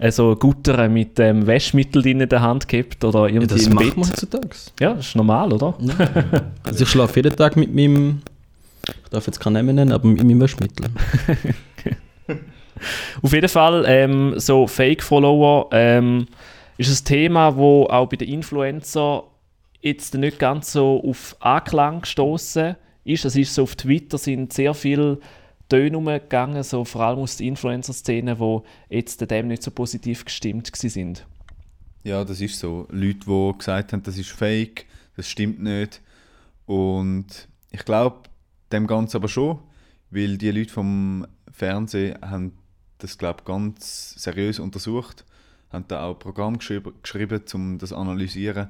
äh, 0.01 0.11
so 0.11 0.35
Gutter 0.35 0.89
mit 0.89 1.19
ähm, 1.21 1.47
Waschmittel 1.47 2.03
drin 2.03 2.21
in 2.21 2.29
der 2.29 2.43
Hand 2.43 2.69
gehabt 2.69 3.03
oder 3.05 3.21
Ja, 3.29 3.35
irgendwie 3.37 3.47
das 3.55 3.67
im 3.67 3.75
macht 3.75 3.85
Bett. 3.87 3.97
man 3.97 4.09
heutzutage. 4.09 4.49
Ja, 4.81 4.95
das 4.95 5.07
ist 5.07 5.17
normal, 5.17 5.53
oder? 5.53 5.75
Also 6.65 6.83
ich 6.83 6.91
schlafe 6.91 7.21
jeden 7.21 7.35
Tag 7.37 7.57
mit 7.57 7.73
meinem, 7.73 8.23
ich 8.89 9.11
darf 9.11 9.27
jetzt 9.27 9.41
keinen 9.41 9.55
Namen 9.55 9.77
nennen, 9.77 9.93
aber 9.93 10.07
mit 10.07 10.19
meinem 10.19 10.41
Waschmittel. 10.41 10.87
Auf 13.23 13.33
jeden 13.33 13.49
Fall, 13.49 13.85
ähm, 13.87 14.35
so 14.39 14.67
Fake-Follower 14.67 15.69
ähm, 15.73 16.27
ist 16.77 17.01
ein 17.01 17.05
Thema, 17.05 17.57
wo 17.57 17.85
auch 17.85 18.09
bei 18.09 18.17
den 18.17 18.29
Influencer 18.29 19.25
jetzt 19.81 20.15
nicht 20.15 20.39
ganz 20.39 20.73
so 20.73 21.03
auf 21.05 21.37
Anklang 21.41 22.01
gestoßen 22.01 22.77
ist. 23.05 23.25
Es 23.25 23.37
ist 23.37 23.55
so 23.55 23.63
auf 23.63 23.77
Twitter 23.77 24.19
sind 24.19 24.53
sehr 24.53 24.75
viele 24.75 25.19
Töne 25.69 25.97
umgegangen, 25.97 26.63
so 26.63 26.85
vor 26.85 27.03
allem 27.03 27.21
aus 27.21 27.37
der 27.37 27.47
Influencer-Szene, 27.47 28.39
wo 28.39 28.65
jetzt 28.89 29.21
dem 29.31 29.49
nicht 29.49 29.63
so 29.63 29.71
positiv 29.71 30.25
gestimmt 30.25 30.71
sind. 30.75 31.27
Ja, 32.03 32.25
das 32.25 32.41
ist 32.41 32.59
so. 32.59 32.87
Leute, 32.91 33.21
die 33.27 33.59
gesagt 33.59 33.93
haben, 33.93 34.03
das 34.03 34.19
ist 34.19 34.31
fake, 34.31 34.87
das 35.17 35.29
stimmt 35.29 35.63
nicht. 35.63 36.03
Und 36.67 37.49
ich 37.71 37.85
glaube 37.85 38.29
dem 38.75 38.87
Ganzen 38.87 39.17
aber 39.17 39.29
schon, 39.29 39.59
weil 40.11 40.37
die 40.37 40.51
Leute 40.51 40.73
vom 40.73 41.27
Fernsehen 41.51 42.19
haben 42.21 42.53
das, 42.99 43.19
glaube 43.19 43.45
ganz 43.45 44.15
seriös 44.17 44.59
untersucht, 44.59 45.25
haben 45.71 45.85
da 45.89 46.05
auch 46.05 46.19
Programm 46.19 46.59
geschrieben, 46.59 46.93
geschrieben 47.03 47.43
um 47.55 47.79
das 47.79 47.91
zu 47.91 47.97
analysieren. 47.97 48.69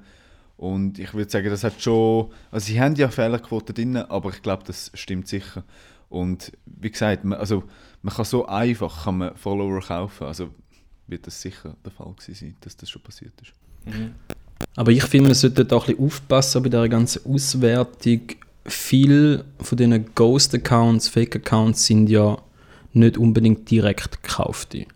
Und 0.56 0.98
ich 0.98 1.12
würde 1.14 1.30
sagen, 1.30 1.50
das 1.50 1.64
hat 1.64 1.80
schon, 1.82 2.30
also 2.50 2.66
sie 2.66 2.80
haben 2.80 2.94
ja 2.94 3.08
Fehlerquote 3.08 3.72
drin, 3.72 3.96
aber 3.96 4.30
ich 4.30 4.42
glaube, 4.42 4.62
das 4.66 4.90
stimmt 4.94 5.26
sicher. 5.26 5.64
Und 6.08 6.52
wie 6.66 6.90
gesagt, 6.90 7.24
man, 7.24 7.38
also 7.38 7.64
man 8.02 8.14
kann 8.14 8.24
so 8.24 8.46
einfach 8.46 9.04
kann 9.04 9.18
man 9.18 9.36
Follower 9.36 9.80
kaufen, 9.80 10.26
also 10.26 10.50
wird 11.06 11.26
das 11.26 11.40
sicher 11.40 11.76
der 11.84 11.92
Fall 11.92 12.12
gewesen 12.12 12.34
sein, 12.34 12.56
dass 12.60 12.76
das 12.76 12.88
schon 12.88 13.02
passiert 13.02 13.32
ist. 13.42 13.52
Aber 14.76 14.92
ich 14.92 15.04
finde, 15.04 15.28
man 15.28 15.34
sollte 15.34 15.64
da 15.64 15.76
ein 15.76 15.86
bisschen 15.86 16.04
aufpassen 16.04 16.62
bei 16.62 16.68
dieser 16.68 16.88
ganzen 16.88 17.26
Auswertung. 17.26 18.20
Viele 18.66 19.44
von 19.60 19.76
diesen 19.76 20.14
Ghost-Accounts, 20.14 21.08
Fake-Accounts 21.08 21.86
sind 21.86 22.08
ja 22.08 22.38
nicht 22.94 23.18
unbedingt 23.18 23.70
direkt 23.70 24.22
gekaufte. 24.22 24.86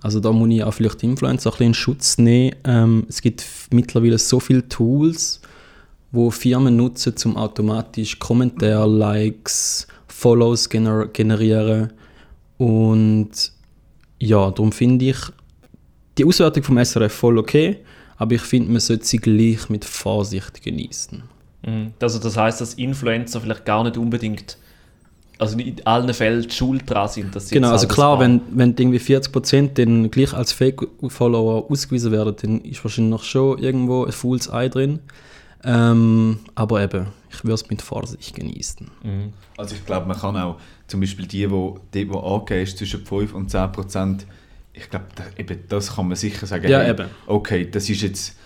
Also 0.00 0.20
da 0.20 0.32
muss 0.32 0.50
ich 0.50 0.62
auch 0.62 0.74
vielleicht 0.74 1.02
Influencer 1.02 1.50
ein 1.50 1.52
bisschen 1.52 1.66
in 1.68 1.74
Schutz 1.74 2.18
nehmen. 2.18 2.56
Ähm, 2.64 3.06
es 3.08 3.22
gibt 3.22 3.44
mittlerweile 3.70 4.18
so 4.18 4.40
viele 4.40 4.68
Tools, 4.68 5.40
wo 6.12 6.30
Firmen 6.30 6.76
nutzen, 6.76 7.14
um 7.24 7.36
automatisch 7.36 8.18
Kommentare, 8.18 8.88
Likes, 8.88 9.86
Follows 10.08 10.68
gener 10.68 11.06
generieren. 11.06 11.92
Und 12.58 13.30
ja, 14.18 14.50
darum 14.50 14.72
finde 14.72 15.06
ich 15.06 15.16
die 16.18 16.24
Auswertung 16.24 16.62
vom 16.62 16.84
SRF 16.84 17.12
voll 17.12 17.38
okay, 17.38 17.78
aber 18.16 18.34
ich 18.34 18.42
finde, 18.42 18.70
man 18.70 18.80
sollte 18.80 19.04
sie 19.04 19.18
gleich 19.18 19.68
mit 19.68 19.84
Vorsicht 19.84 20.62
genießen. 20.62 21.22
Mhm. 21.66 21.92
Also 22.00 22.18
das 22.18 22.36
heißt, 22.36 22.60
dass 22.60 22.74
Influencer 22.74 23.40
vielleicht 23.40 23.64
gar 23.64 23.84
nicht 23.84 23.96
unbedingt, 23.96 24.58
also 25.38 25.58
in 25.58 25.84
allen 25.86 26.12
Fällen 26.14 26.50
Schuld 26.50 26.88
dran 26.88 27.08
sind, 27.08 27.34
dass 27.34 27.48
sie 27.48 27.54
Genau, 27.54 27.70
also 27.70 27.88
klar, 27.88 28.20
wenn, 28.20 28.40
wenn 28.50 28.74
irgendwie 28.78 28.98
40% 28.98 29.74
dann 29.74 30.10
gleich 30.10 30.32
als 30.32 30.52
Fake-Follower 30.52 31.70
ausgewiesen 31.70 32.12
werden, 32.12 32.36
dann 32.40 32.60
ist 32.62 32.84
wahrscheinlich 32.84 33.10
noch 33.10 33.24
schon 33.24 33.58
irgendwo 33.58 34.04
ein 34.04 34.12
Fools 34.12 34.52
Ei 34.52 34.68
drin. 34.68 35.00
Ähm, 35.66 36.40
aber 36.54 36.82
eben, 36.82 37.06
ich 37.30 37.42
würde 37.42 37.54
es 37.54 37.70
mit 37.70 37.80
Vorsicht 37.80 38.34
genießen. 38.34 38.90
Mhm. 39.02 39.32
Also 39.56 39.74
ich 39.74 39.84
glaube, 39.86 40.06
man 40.06 40.18
kann 40.18 40.36
auch 40.36 40.58
zum 40.86 41.00
Beispiel 41.00 41.26
die, 41.26 41.50
wo, 41.50 41.78
die, 41.94 42.08
wo 42.10 42.18
angegeben 42.18 42.62
ist 42.62 42.78
zwischen 42.78 43.04
5 43.04 43.34
und 43.34 43.50
10 43.50 43.72
Prozent, 43.72 44.26
ich 44.74 44.90
glaube, 44.90 45.06
da, 45.14 45.24
eben 45.38 45.60
das 45.68 45.94
kann 45.94 46.08
man 46.08 46.16
sicher 46.16 46.46
sagen. 46.46 46.68
Ja, 46.68 46.80
hey, 46.80 46.90
eben. 46.90 47.08
Okay, 47.26 47.70
das 47.70 47.88
ist 47.88 48.02
jetzt, 48.02 48.36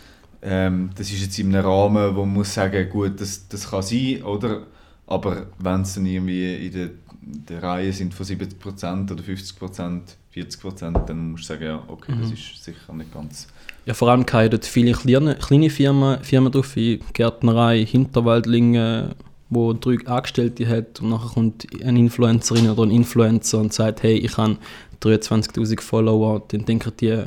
ähm, 0.42 0.90
das 0.96 1.10
ist 1.10 1.22
jetzt 1.22 1.38
in 1.38 1.54
einem 1.54 1.66
Rahmen, 1.66 2.14
wo 2.14 2.24
man 2.24 2.34
muss 2.34 2.54
sagen, 2.54 2.88
gut, 2.88 3.20
das, 3.20 3.48
das 3.48 3.70
kann 3.70 3.82
sein, 3.82 4.22
oder? 4.22 4.66
Aber 5.06 5.46
wenn 5.58 5.82
es 5.82 5.94
dann 5.94 6.06
irgendwie 6.06 6.66
in 6.66 6.72
der, 6.72 6.90
der 7.22 7.62
Reihe 7.62 7.92
sind 7.92 8.14
von 8.14 8.26
70 8.26 8.58
Prozent 8.58 9.10
oder 9.10 9.22
50 9.22 9.58
Prozent, 9.58 10.16
40 10.30 10.60
Prozent, 10.60 10.98
dann 11.06 11.32
musst 11.32 11.44
du 11.44 11.48
sagen, 11.48 11.64
ja, 11.64 11.82
okay, 11.88 12.12
das 12.20 12.30
ist 12.30 12.62
sicher 12.62 12.92
nicht 12.92 13.12
ganz... 13.12 13.48
Ja, 13.86 13.94
vor 13.94 14.10
allem 14.10 14.26
dort 14.26 14.66
viele 14.66 14.92
kleine, 14.92 15.36
kleine 15.36 15.70
Firmen, 15.70 16.22
Firmen 16.22 16.52
drauf, 16.52 16.76
wie 16.76 17.00
Gärtnerei, 17.14 17.86
Hinterwaldlinge, 17.86 19.16
wo 19.48 19.72
drei 19.72 19.96
Angestellte 20.06 20.68
hat 20.68 21.00
und 21.00 21.08
nachher 21.08 21.30
kommt 21.30 21.66
eine 21.82 21.98
Influencerin 21.98 22.68
oder 22.68 22.82
ein 22.82 22.90
Influencer 22.90 23.58
und 23.58 23.72
sagt, 23.72 24.02
hey, 24.02 24.18
ich 24.18 24.36
habe 24.36 24.58
23'000 25.02 25.80
Follower, 25.80 26.42
dann 26.48 26.66
denken 26.66 26.92
die, 27.00 27.24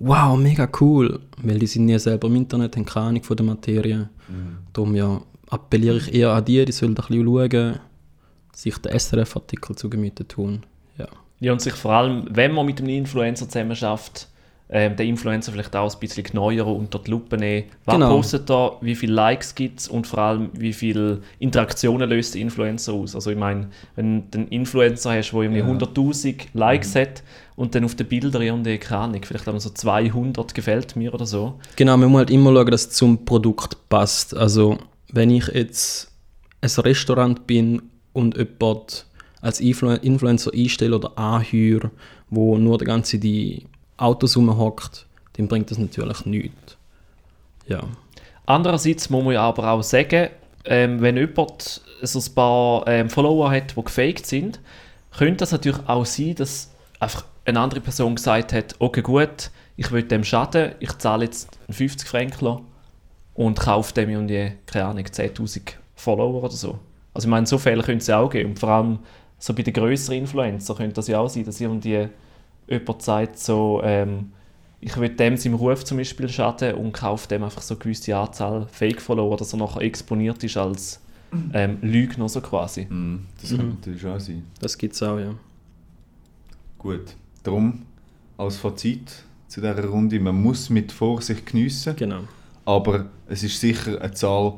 wow, 0.00 0.36
mega 0.36 0.68
cool, 0.80 1.20
weil 1.42 1.58
die 1.58 1.66
sind 1.66 1.84
nie 1.84 1.98
selber 1.98 2.26
im 2.28 2.36
Internet, 2.36 2.76
haben 2.76 2.84
keine 2.84 3.06
Ahnung 3.06 3.22
von 3.22 3.36
der 3.36 3.46
Materie. 3.46 4.08
Darum 4.72 4.94
ja, 4.94 5.20
appelliere 5.48 5.98
ich 5.98 6.14
eher 6.14 6.30
an 6.32 6.44
die, 6.44 6.64
die 6.64 6.72
sollen 6.72 6.92
ein 6.92 6.94
bisschen 6.94 7.24
schauen, 7.24 7.80
sich 8.52 8.76
den 8.78 8.98
SRF-Artikel 8.98 9.76
zu 9.76 9.88
Gemüte 9.90 10.26
tun. 10.26 10.62
Ja. 10.98 11.06
Ja, 11.40 11.52
und 11.52 11.60
sich 11.60 11.74
vor 11.74 11.92
allem, 11.92 12.26
wenn 12.30 12.52
man 12.52 12.66
mit 12.66 12.78
einem 12.80 12.90
Influencer 12.90 13.48
zusammen 13.48 13.74
schafft, 13.76 14.28
ähm, 14.72 14.94
den 14.94 15.08
Influencer 15.08 15.50
vielleicht 15.50 15.74
auch 15.74 15.92
ein 15.92 15.98
bisschen 15.98 16.24
neuer 16.32 16.66
unter 16.66 17.00
die 17.00 17.10
Lupe 17.10 17.36
nehmen. 17.36 17.64
Was 17.86 17.94
Genau. 17.96 18.10
postet 18.16 18.48
er, 18.50 18.76
wie 18.82 18.94
viele 18.94 19.14
Likes 19.14 19.54
gibt 19.56 19.80
es 19.80 19.88
und 19.88 20.06
vor 20.06 20.20
allem, 20.20 20.50
wie 20.52 20.72
viele 20.72 21.22
Interaktionen 21.40 22.08
löst 22.08 22.34
der 22.34 22.42
Influencer 22.42 22.92
aus. 22.92 23.16
Also 23.16 23.30
ich 23.32 23.36
meine, 23.36 23.68
wenn 23.96 24.30
du 24.30 24.38
einen 24.38 24.48
Influencer 24.48 25.14
hast, 25.14 25.32
der 25.32 25.40
irgendwie 25.40 25.62
100'000 25.62 26.46
Likes 26.54 26.94
hat 26.94 27.24
und 27.60 27.74
dann 27.74 27.84
auf 27.84 27.94
den 27.94 28.08
Bildern 28.08 28.40
irgendwie, 28.40 28.78
keine 28.78 29.02
Ahnung, 29.02 29.20
vielleicht 29.22 29.46
haben 29.46 29.54
wir 29.54 29.60
so 29.60 29.68
200 29.68 30.54
gefällt 30.54 30.96
mir 30.96 31.12
oder 31.12 31.26
so. 31.26 31.60
Genau, 31.76 31.94
man 31.98 32.08
muss 32.08 32.20
halt 32.20 32.30
immer 32.30 32.54
schauen, 32.54 32.70
dass 32.70 32.86
es 32.86 32.90
zum 32.92 33.26
Produkt 33.26 33.76
passt. 33.90 34.34
Also, 34.34 34.78
wenn 35.12 35.30
ich 35.30 35.46
jetzt 35.48 36.10
ein 36.62 36.70
Restaurant 36.70 37.46
bin 37.46 37.82
und 38.14 38.38
jemand 38.38 39.04
als 39.42 39.60
Influ 39.60 39.90
Influencer 39.90 40.52
einstelle 40.54 40.96
oder 40.96 41.18
anhöre, 41.18 41.90
wo 42.30 42.56
nur 42.56 42.78
die 42.78 42.86
ganze 42.86 43.18
die 43.18 43.66
Autos 43.98 44.38
rumhockt, 44.38 45.04
dann 45.34 45.46
bringt 45.46 45.70
das 45.70 45.76
natürlich 45.76 46.24
nichts. 46.24 46.78
Ja. 47.66 47.82
Andererseits 48.46 49.10
muss 49.10 49.22
man 49.22 49.34
ja 49.34 49.42
aber 49.42 49.70
auch 49.70 49.82
sagen, 49.82 50.30
ähm, 50.64 51.02
wenn 51.02 51.18
jemand 51.18 51.82
so 52.00 52.20
ein 52.20 52.34
paar 52.34 52.88
ähm, 52.88 53.10
Follower 53.10 53.50
hat, 53.50 53.76
die 53.76 53.84
gefaked 53.84 54.24
sind, 54.24 54.60
könnte 55.14 55.40
das 55.40 55.52
natürlich 55.52 55.86
auch 55.86 56.06
sein, 56.06 56.36
dass 56.36 56.70
einfach 57.00 57.24
eine 57.50 57.60
andere 57.60 57.80
Person 57.80 58.14
gesagt 58.14 58.52
hat, 58.52 58.74
okay 58.78 59.02
gut, 59.02 59.50
ich 59.76 59.90
will 59.92 60.02
dem 60.02 60.24
schaden, 60.24 60.72
ich 60.80 60.96
zahle 60.98 61.24
jetzt 61.24 61.58
einen 61.66 61.74
50 61.74 62.08
Franken 62.08 62.60
und 63.34 63.58
kaufe 63.58 63.94
dem 63.94 64.10
irgendwie, 64.10 64.52
keine 64.66 64.86
Ahnung, 64.86 65.04
10'000 65.04 65.72
Follower 65.94 66.42
oder 66.42 66.52
so. 66.52 66.78
Also 67.14 67.26
ich 67.26 67.30
meine, 67.30 67.46
so 67.46 67.58
Fälle 67.58 67.82
könnte 67.82 68.02
es 68.02 68.06
ja 68.06 68.18
auch 68.18 68.30
geben. 68.30 68.50
Und 68.50 68.58
vor 68.58 68.68
allem 68.68 68.98
so 69.38 69.54
bei 69.54 69.62
den 69.62 69.72
grösseren 69.72 70.18
Influencer 70.18 70.74
könnte 70.74 70.94
das 70.94 71.08
ja 71.08 71.18
auch 71.18 71.28
sein, 71.28 71.44
dass 71.44 71.60
irgendwie 71.60 72.08
jemand 72.68 73.02
sagt 73.02 73.38
so, 73.38 73.80
ähm, 73.82 74.32
ich 74.80 74.96
will 74.96 75.10
dem 75.10 75.36
seinem 75.36 75.54
Ruf 75.54 75.84
zum 75.84 75.98
Beispiel 75.98 76.28
schaden 76.28 76.74
und 76.74 76.92
kaufe 76.92 77.28
dem 77.28 77.42
einfach 77.42 77.62
so 77.62 77.74
eine 77.74 77.82
gewisse 77.82 78.16
Anzahl 78.16 78.66
Fake-Follower, 78.70 79.36
dass 79.36 79.52
er 79.52 79.58
nachher 79.58 79.82
exponiert 79.82 80.42
ist 80.42 80.56
als 80.56 81.00
ähm, 81.52 81.78
Lügner 81.82 82.28
so 82.28 82.40
quasi. 82.40 82.86
Mm, 82.86 83.26
das 83.40 83.56
kann 83.56 83.68
natürlich 83.68 84.06
auch 84.06 84.20
sein. 84.20 84.44
Das 84.58 84.76
gibt 84.76 84.94
es 84.94 85.02
auch, 85.02 85.18
ja. 85.18 85.34
Gut, 86.78 87.14
darum 87.42 87.82
als 88.36 88.56
Fazit 88.56 89.24
zu 89.48 89.60
dieser 89.60 89.84
Runde, 89.84 90.20
man 90.20 90.40
muss 90.40 90.70
mit 90.70 90.92
Vorsicht 90.92 91.46
geniessen. 91.46 91.96
Genau. 91.96 92.22
Aber 92.64 93.06
es 93.26 93.42
ist 93.42 93.60
sicher 93.60 94.00
eine 94.00 94.12
Zahl 94.12 94.54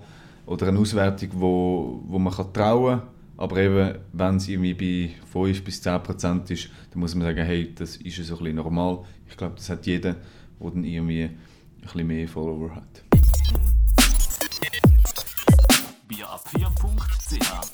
oder 0.46 0.68
eine 0.68 0.78
Auswertung, 0.78 1.30
wo, 1.32 2.02
wo 2.06 2.18
man 2.18 2.32
kann 2.32 2.52
trauen 2.52 2.98
kann. 2.98 3.08
Aber 3.38 3.56
eben, 3.56 3.98
wenn 4.12 4.36
es 4.36 4.48
irgendwie 4.48 4.74
bei 4.74 5.14
5 5.32 5.64
bis 5.64 5.80
10 5.82 6.02
Prozent 6.02 6.50
ist, 6.50 6.68
dann 6.90 7.00
muss 7.00 7.14
man 7.14 7.26
sagen, 7.26 7.44
hey, 7.44 7.72
das 7.74 7.96
ist 7.96 8.18
ja 8.18 8.24
so 8.24 8.34
ein 8.34 8.38
bisschen 8.40 8.56
normal. 8.56 8.98
Ich 9.28 9.36
glaube, 9.36 9.54
das 9.56 9.68
hat 9.70 9.86
jeder, 9.86 10.16
der 10.60 10.70
dann 10.70 10.84
irgendwie 10.84 11.22
ein 11.22 11.38
bisschen 11.80 12.06
mehr 12.06 12.28
Follower 12.28 12.74
hat. 12.74 13.04
Bierab4.ch 16.08 17.72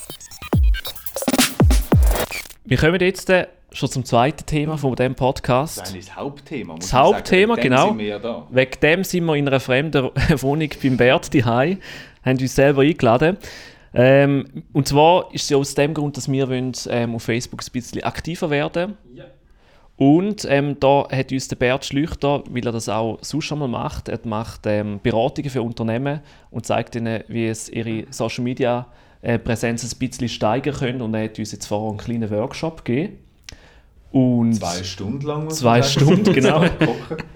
Wir 2.65 2.77
kommen 2.77 3.01
jetzt 3.01 3.29
äh, 3.31 3.49
schon 3.73 3.91
zum 3.91 4.05
zweiten 4.05 4.47
Thema 4.47 4.79
von 4.79 4.95
diesem 4.95 5.15
Podcast. 5.15 5.79
Das 5.79 5.95
ist 5.95 6.09
das 6.09 6.17
Hauptthema. 6.17 6.75
muss 6.75 6.81
Das 6.81 6.91
sagen. 6.91 7.07
Hauptthema, 7.07 7.57
Wegen 7.57 7.63
dem 7.63 7.71
genau. 7.71 7.89
sind 7.89 7.99
wir 7.99 8.07
ja 8.07 8.19
da. 8.19 8.47
Wegen 8.51 8.81
dem 8.81 9.05
sind 9.05 9.25
wir 9.25 9.35
in 9.35 9.47
einer 9.47 9.61
fremden 9.61 10.05
Wohnung 10.43 10.71
beim 10.83 10.97
Bert 10.97 11.35
daheim, 11.35 11.79
haben 12.25 12.39
uns 12.39 12.55
selber 12.55 12.83
eingeladen. 12.83 13.37
Ähm, 13.95 14.65
und 14.73 14.89
zwar 14.89 15.33
ist 15.35 15.45
es 15.45 15.49
ja 15.51 15.57
aus 15.57 15.75
dem 15.75 15.95
Grund, 15.95 16.17
dass 16.17 16.31
wir 16.31 16.49
wollen, 16.49 16.73
ähm, 16.91 17.15
auf 17.15 17.23
Facebook 17.23 17.63
ein 17.63 17.73
bisschen 17.73 18.03
aktiver 18.03 18.51
werden 18.51 18.97
Und 19.97 20.47
ähm, 20.49 20.77
da 20.79 21.09
hat 21.11 21.33
uns 21.33 21.49
der 21.49 21.57
Bert 21.57 21.85
Schlüchter, 21.85 22.45
weil 22.51 22.67
er 22.67 22.73
das 22.73 22.89
auch 22.89 23.19
sonst 23.23 23.47
schon 23.47 23.59
mal 23.59 23.69
macht, 23.69 24.09
er 24.09 24.21
macht 24.25 24.67
ähm, 24.67 25.01
Beratungen 25.03 25.51
für 25.51 25.63
Unternehmen 25.63 26.21
und 26.51 26.67
zeigt 26.67 26.97
ihnen, 26.97 27.25
wie 27.29 27.47
es 27.47 27.69
ihre 27.69 28.05
Social 28.11 28.45
Media 28.45 28.87
äh, 29.23 29.39
Präsenz 29.39 29.83
ein 29.83 29.99
bisschen 29.99 30.29
steigern 30.29 30.75
können. 30.75 31.03
Und 31.03 31.15
er 31.15 31.25
hat 31.25 31.39
uns 31.39 31.53
jetzt 31.53 31.67
vorher 31.67 31.89
einen 31.89 31.99
kleinen 31.99 32.31
Workshop 32.31 32.85
gegeben. 32.85 33.19
Und 34.11 34.55
Zwei 34.55 34.83
Stunden 34.85 35.27
lang. 35.27 35.51
Zwei. 35.51 35.83
Stunden, 35.83 36.33
genau. 36.33 36.65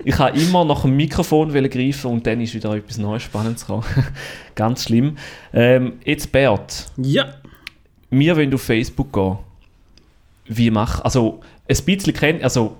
Ich 0.04 0.18
habe 0.18 0.38
immer 0.38 0.64
nach 0.64 0.82
dem 0.82 0.96
Mikrofon 0.96 1.52
greifen 1.52 2.10
und 2.10 2.26
dann 2.26 2.40
ist 2.40 2.54
wieder 2.54 2.74
etwas 2.74 2.96
Neues 2.98 3.22
Spannendes 3.24 3.66
gekommen. 3.66 3.84
Ganz 4.54 4.84
schlimm. 4.84 5.16
Ähm, 5.52 5.94
jetzt 6.04 6.32
Bert, 6.32 6.86
Ja. 6.96 7.26
wir 8.10 8.36
wollen 8.36 8.54
auf 8.54 8.62
Facebook 8.62 9.12
gehen. 9.12 9.36
Wie 10.46 10.70
machen? 10.70 11.02
Also 11.04 11.40
ein 11.68 11.76
bisschen 11.84 12.14
kennen, 12.14 12.42
also 12.42 12.76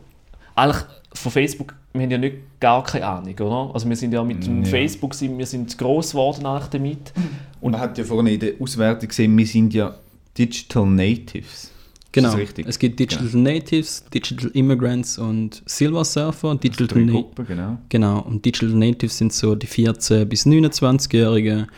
eigentlich 0.54 0.84
von 1.14 1.30
Facebook, 1.32 1.74
wir 1.92 2.02
haben 2.02 2.10
ja 2.10 2.18
nicht 2.18 2.36
gar 2.60 2.82
keine 2.82 3.06
Ahnung, 3.06 3.34
oder? 3.38 3.74
Also 3.74 3.86
wir 3.88 3.96
sind 3.96 4.12
ja 4.14 4.24
mit 4.24 4.46
dem 4.46 4.62
Ja. 4.64 4.70
Facebook, 4.70 5.14
sind, 5.14 5.36
wir 5.36 5.46
sind 5.46 5.76
gross 5.76 6.12
geworden 6.12 6.46
eigentlich 6.46 6.68
damit. 6.70 7.12
Und 7.60 7.72
man 7.72 7.80
hat 7.80 7.98
ja 7.98 8.04
vorhin 8.04 8.32
in 8.34 8.40
der 8.40 8.52
Auswertung 8.58 9.08
gesehen, 9.08 9.36
wir 9.36 9.46
sind 9.46 9.74
ja 9.74 9.94
Digital 10.36 10.86
Natives. 10.86 11.70
Genau. 12.12 12.36
Es 12.66 12.78
gibt 12.78 13.00
Digital 13.00 13.28
Natives, 13.32 14.04
Digital 14.12 14.50
Immigrants 14.52 15.16
und 15.16 15.62
Silver 15.64 16.04
Surfer. 16.04 16.54
Digital 16.56 16.86
Drei 16.86 17.00
Na 17.00 17.12
Gruppen, 17.12 17.46
genau. 17.46 17.78
Genau, 17.88 18.20
und 18.20 18.44
Digital 18.44 18.76
Natives 18.76 19.16
sind 19.16 19.32
so 19.32 19.54
die 19.54 19.66
14- 19.66 20.26
bis 20.26 20.44
29-Jährigen, 20.44 21.68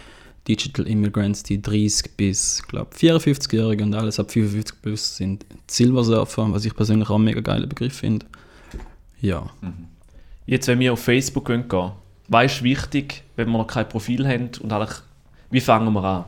Digital 0.49 0.89
Immigrants 0.89 1.45
die 1.45 1.61
30- 1.61 2.11
bis, 2.17 2.63
glaube 2.67 2.95
54-Jährigen 2.97 3.87
und 3.89 3.95
alles 3.95 4.19
ab 4.19 4.33
55 4.33 4.83
plus 4.83 5.17
sind 5.17 5.47
Silver 5.69 6.03
Surfer, 6.03 6.53
was 6.53 6.65
ich 6.65 6.75
persönlich 6.75 7.09
auch 7.09 7.15
einen 7.15 7.25
mega 7.25 7.41
geiler 7.41 7.69
Begriff 7.69 7.95
finde. 7.99 8.27
Ja. 9.21 9.47
Jetzt, 10.47 10.67
wenn 10.67 10.81
wir 10.81 10.93
auf 10.93 11.01
Facebook 11.01 11.47
gehen, 11.47 11.69
gehen 11.69 11.93
was 12.29 12.57
ist 12.57 12.63
wichtig, 12.63 13.23
wenn 13.37 13.49
wir 13.51 13.59
noch 13.59 13.67
kein 13.67 13.89
Profil 13.89 14.27
haben 14.27 14.51
und 14.61 14.73
eigentlich, 14.73 14.99
wie 15.51 15.61
fangen 15.61 15.93
wir 15.93 16.03
an? 16.05 16.25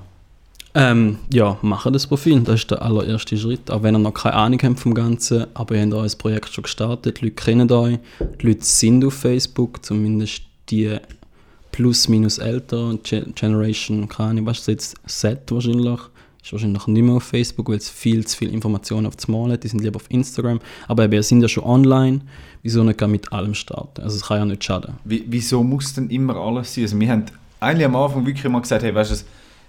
Ähm, 0.78 1.16
ja, 1.32 1.56
machen 1.62 1.94
das 1.94 2.06
Profil, 2.06 2.42
das 2.42 2.56
ist 2.56 2.70
der 2.70 2.82
allererste 2.82 3.34
Schritt. 3.38 3.70
Auch 3.70 3.82
wenn 3.82 3.94
ihr 3.94 3.98
noch 3.98 4.12
keine 4.12 4.34
Ahnung 4.34 4.60
habt 4.62 4.78
vom 4.78 4.92
Ganzen, 4.92 5.46
aber 5.54 5.74
ihr 5.74 5.80
habt 5.80 5.94
euer 5.94 6.18
Projekt 6.18 6.52
schon 6.52 6.64
gestartet, 6.64 7.18
die 7.18 7.24
Leute 7.24 7.34
kennen 7.34 7.72
euch, 7.72 7.98
die 8.42 8.46
Leute 8.46 8.62
sind 8.62 9.02
auf 9.02 9.14
Facebook, 9.14 9.82
zumindest 9.82 10.42
die 10.68 10.98
plus 11.72 12.08
minus 12.08 12.36
älter, 12.36 12.98
Ge 13.02 13.24
Generation, 13.34 14.06
keine 14.06 14.30
Ahnung, 14.30 14.46
was 14.46 14.58
ist 14.58 14.66
jetzt, 14.68 14.96
Z 15.06 15.50
wahrscheinlich, 15.50 15.98
ist 16.42 16.52
wahrscheinlich 16.52 16.86
nicht 16.86 17.02
mehr 17.02 17.14
auf 17.14 17.24
Facebook, 17.24 17.70
weil 17.70 17.78
es 17.78 17.88
viel 17.88 18.26
zu 18.26 18.36
viel 18.36 18.52
Informationen 18.52 19.06
auf 19.06 19.16
das 19.16 19.28
Mal 19.28 19.52
hat. 19.52 19.64
Die 19.64 19.68
sind 19.68 19.80
lieber 19.80 19.96
auf 19.96 20.10
Instagram. 20.10 20.60
Aber 20.88 21.04
eben, 21.04 21.12
wir 21.12 21.22
sind 21.22 21.40
ja 21.40 21.48
schon 21.48 21.64
online. 21.64 22.20
Wieso 22.62 22.84
nicht 22.84 23.00
mit 23.06 23.32
allem 23.32 23.54
starten? 23.54 24.02
Also 24.02 24.16
es 24.16 24.26
kann 24.26 24.38
ja 24.38 24.44
nicht 24.44 24.62
schaden. 24.62 24.94
Wie, 25.04 25.24
wieso 25.26 25.62
muss 25.62 25.94
denn 25.94 26.10
immer 26.10 26.36
alles 26.36 26.74
sein? 26.74 26.84
Also 26.84 27.00
wir 27.00 27.10
haben 27.10 27.24
eigentlich 27.60 27.86
am 27.86 27.96
Anfang 27.96 28.26
wirklich 28.26 28.52
mal 28.52 28.60
gesagt, 28.60 28.82
hey, 28.82 28.94
weißt 28.94 29.10
du, 29.10 29.16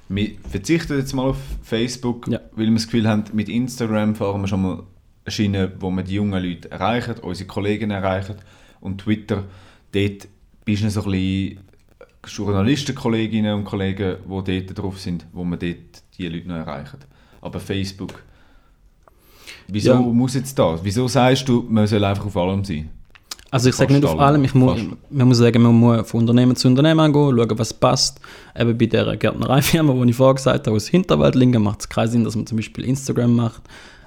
wir 0.09 0.31
verzichten 0.49 0.97
jetzt 0.97 1.13
mal 1.13 1.23
auf 1.29 1.37
Facebook, 1.63 2.27
Ja. 2.27 2.39
weil 2.53 2.67
wir 2.67 2.73
das 2.73 2.85
Gefühl 2.85 3.07
haben, 3.07 3.23
mit 3.33 3.49
Instagram 3.49 4.15
fahren 4.15 4.41
wir 4.41 4.47
schon 4.47 4.61
mal 4.61 4.83
eine 5.25 5.31
Schiene, 5.31 5.71
wo 5.79 5.89
wir 5.91 6.03
die 6.03 6.15
jungen 6.15 6.41
Leute 6.43 6.71
erreichen, 6.71 7.15
unsere 7.21 7.47
Kollegen 7.47 7.91
erreichen. 7.91 8.35
Und 8.79 9.01
Twitter, 9.01 9.43
dort 9.91 10.27
bist 10.63 10.83
du 10.83 10.89
so 10.89 11.03
ein 11.03 11.11
bisschen 11.11 11.59
Journalistenkolleginnen 12.25 13.53
und 13.55 13.65
Kollegen, 13.65 14.17
die 14.25 14.61
dort 14.65 14.77
drauf 14.79 14.99
sind, 14.99 15.25
wo 15.33 15.43
wir 15.43 15.57
dort 15.57 16.03
die 16.17 16.27
Leute 16.27 16.47
noch 16.47 16.55
erreichen. 16.55 16.99
Aber 17.41 17.59
Facebook, 17.59 18.23
wieso 19.67 19.91
Ja. 19.93 19.99
muss 19.99 20.35
jetzt 20.35 20.57
das? 20.57 20.83
Wieso 20.83 21.07
sagst 21.07 21.47
du, 21.49 21.65
man 21.69 21.87
soll 21.87 22.03
einfach 22.03 22.25
auf 22.25 22.37
allem 22.37 22.63
sein? 22.63 22.89
Also 23.49 23.69
ich 23.69 23.75
sage 23.75 23.93
nicht 23.93 24.03
auf 24.03 24.11
alle. 24.11 24.23
allem, 24.23 24.43
ich 24.43 24.53
mu 24.53 24.69
Fast. 24.69 24.85
man 25.09 25.27
muss 25.27 25.37
sagen, 25.37 25.61
man 25.61 25.75
muss 25.75 26.09
von 26.09 26.21
Unternehmen 26.21 26.55
zu 26.55 26.67
Unternehmen 26.67 27.13
gehen, 27.13 27.37
schauen, 27.37 27.59
was 27.59 27.73
passt. 27.73 28.19
Eben 28.57 28.77
bei 28.77 28.85
dieser 28.85 29.15
Gärtnereifirma, 29.15 29.93
die 29.93 30.09
ich 30.09 30.15
vorher 30.15 30.35
gesagt 30.35 30.67
habe, 30.67 30.75
aus 30.75 30.87
Hinterwaldlingen 30.87 31.61
macht 31.63 31.81
es 31.81 31.89
keinen 31.89 32.09
Sinn, 32.09 32.23
dass 32.23 32.35
man 32.35 32.45
zum 32.45 32.57
Beispiel 32.57 32.83
Instagram 32.85 33.35
macht, 33.35 33.61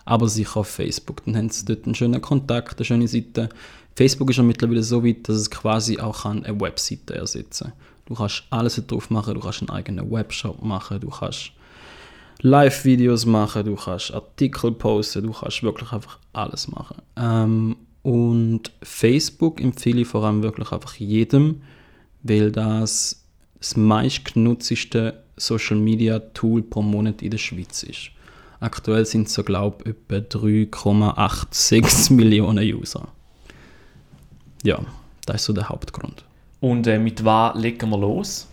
aber 0.04 0.28
sicher 0.28 0.61
auf 0.61 0.68
Facebook. 0.68 1.25
Dann 1.25 1.37
haben 1.37 1.49
sie 1.49 1.64
dort 1.64 1.87
einen 1.87 1.94
schönen 1.94 2.20
Kontakt, 2.20 2.78
eine 2.78 2.85
schöne 2.85 3.09
Seite. 3.09 3.49
Facebook 3.97 4.30
ist 4.30 4.37
ja 4.37 4.42
mittlerweile 4.42 4.82
so 4.82 5.04
weit, 5.04 5.28
dass 5.28 5.37
es 5.37 5.50
quasi 5.50 5.99
auch 5.99 6.23
kann 6.23 6.44
eine 6.44 6.61
Webseite 6.61 7.14
ersetzen 7.14 7.68
kann. 7.68 7.73
Du 8.06 8.14
kannst 8.14 8.42
alles 8.50 8.82
drauf 8.87 9.09
machen, 9.11 9.35
du 9.35 9.40
kannst 9.40 9.61
einen 9.61 9.70
eigenen 9.70 10.11
Webshop 10.11 10.62
machen, 10.62 11.00
du 11.00 11.09
kannst 11.09 11.52
Live-Videos 12.42 13.26
machen, 13.26 13.64
du 13.64 13.76
kannst 13.76 14.12
Artikel 14.12 14.73
posten, 14.73 15.23
du 15.23 15.32
kannst 15.32 15.62
wirklich 15.62 15.92
einfach 15.92 16.18
alles 16.32 16.68
machen. 16.68 16.97
Ähm, 17.16 17.76
und 18.02 18.73
Facebook 18.83 19.61
empfehle 19.61 20.02
ich 20.02 20.09
vor 20.09 20.25
allem 20.25 20.42
wirklich 20.42 20.73
einfach 20.73 20.95
jedem, 20.95 21.62
weil 22.23 22.50
das 22.50 23.21
das 23.61 23.76
meistgenutzte 23.76 25.23
Social 25.37 25.76
Media 25.76 26.19
Tool 26.19 26.62
pro 26.62 26.83
Monat 26.83 27.23
in 27.23 27.30
der 27.30 27.38
Schweiz 27.38 27.83
ist. 27.83 28.11
Aktuell 28.59 29.07
sind 29.07 29.28
es 29.28 29.35
so, 29.35 29.42
glaube 29.42 29.85
ich, 29.85 29.90
etwa 29.90 30.38
3,86 30.38 32.12
Millionen 32.14 32.64
User. 32.64 33.09
Ja, 34.62 34.80
das 35.26 35.37
ist 35.37 35.45
so 35.45 35.52
der 35.52 35.69
Hauptgrund. 35.69 36.25
Und 36.61 36.87
äh, 36.87 36.99
mit 36.99 37.25
was 37.25 37.57
legen 37.59 37.88
wir 37.88 37.99
los? 37.99 38.47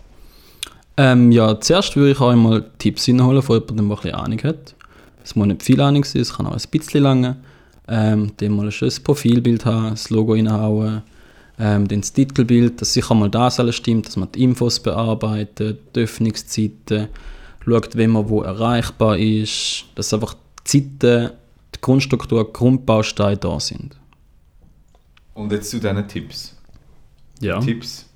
Ähm, 0.96 1.30
ja, 1.30 1.60
zuerst 1.60 1.94
würde 1.96 2.12
ich 2.12 2.20
auch 2.20 2.30
einmal 2.30 2.70
Tipps 2.78 3.04
hinholen 3.04 3.42
von 3.42 3.60
jemandem, 3.60 3.88
der 3.88 3.96
ein 3.96 4.00
bisschen 4.00 4.14
Ahnung 4.14 4.42
hat. 4.44 4.74
Es 5.22 5.36
muss 5.36 5.46
nicht 5.46 5.62
viel 5.62 5.80
Ahnung 5.80 6.04
sein, 6.04 6.22
es 6.22 6.34
kann 6.34 6.46
auch 6.46 6.52
ein 6.52 6.70
bisschen 6.70 7.02
lange. 7.02 7.36
Ähm, 7.88 8.32
dann 8.36 8.52
mal 8.52 8.66
ein 8.66 8.72
schönes 8.72 9.00
Profilbild 9.00 9.64
haben, 9.64 9.90
das 9.90 10.10
Logo 10.10 10.34
reinhauen, 10.34 11.02
ähm, 11.58 11.88
dann 11.88 12.00
das 12.00 12.12
Titelbild, 12.12 12.80
dass 12.80 12.92
sicher 12.92 13.14
mal 13.14 13.30
das 13.30 13.58
alles 13.58 13.76
stimmt, 13.76 14.06
dass 14.06 14.16
man 14.16 14.30
die 14.32 14.42
Infos 14.42 14.78
bearbeitet, 14.80 15.96
die 15.96 16.00
Öffnungszeiten, 16.00 17.08
schaut, 17.64 17.96
wenn 17.96 18.10
man 18.10 18.28
wo 18.28 18.42
erreichbar 18.42 19.18
ist, 19.18 19.84
dass 19.94 20.12
einfach 20.12 20.34
die 20.34 20.82
Zeiten, 20.98 21.30
die 21.74 21.80
Grundstruktur, 21.80 22.44
die 22.44 22.52
Grundbausteine 22.52 23.36
da 23.36 23.58
sind. 23.58 23.96
Und 25.34 25.52
jetzt 25.52 25.70
zu 25.70 25.80
diesen 25.80 26.08
Tipps. 26.08 26.56
Ja. 27.40 27.60
Tipps 27.60 28.06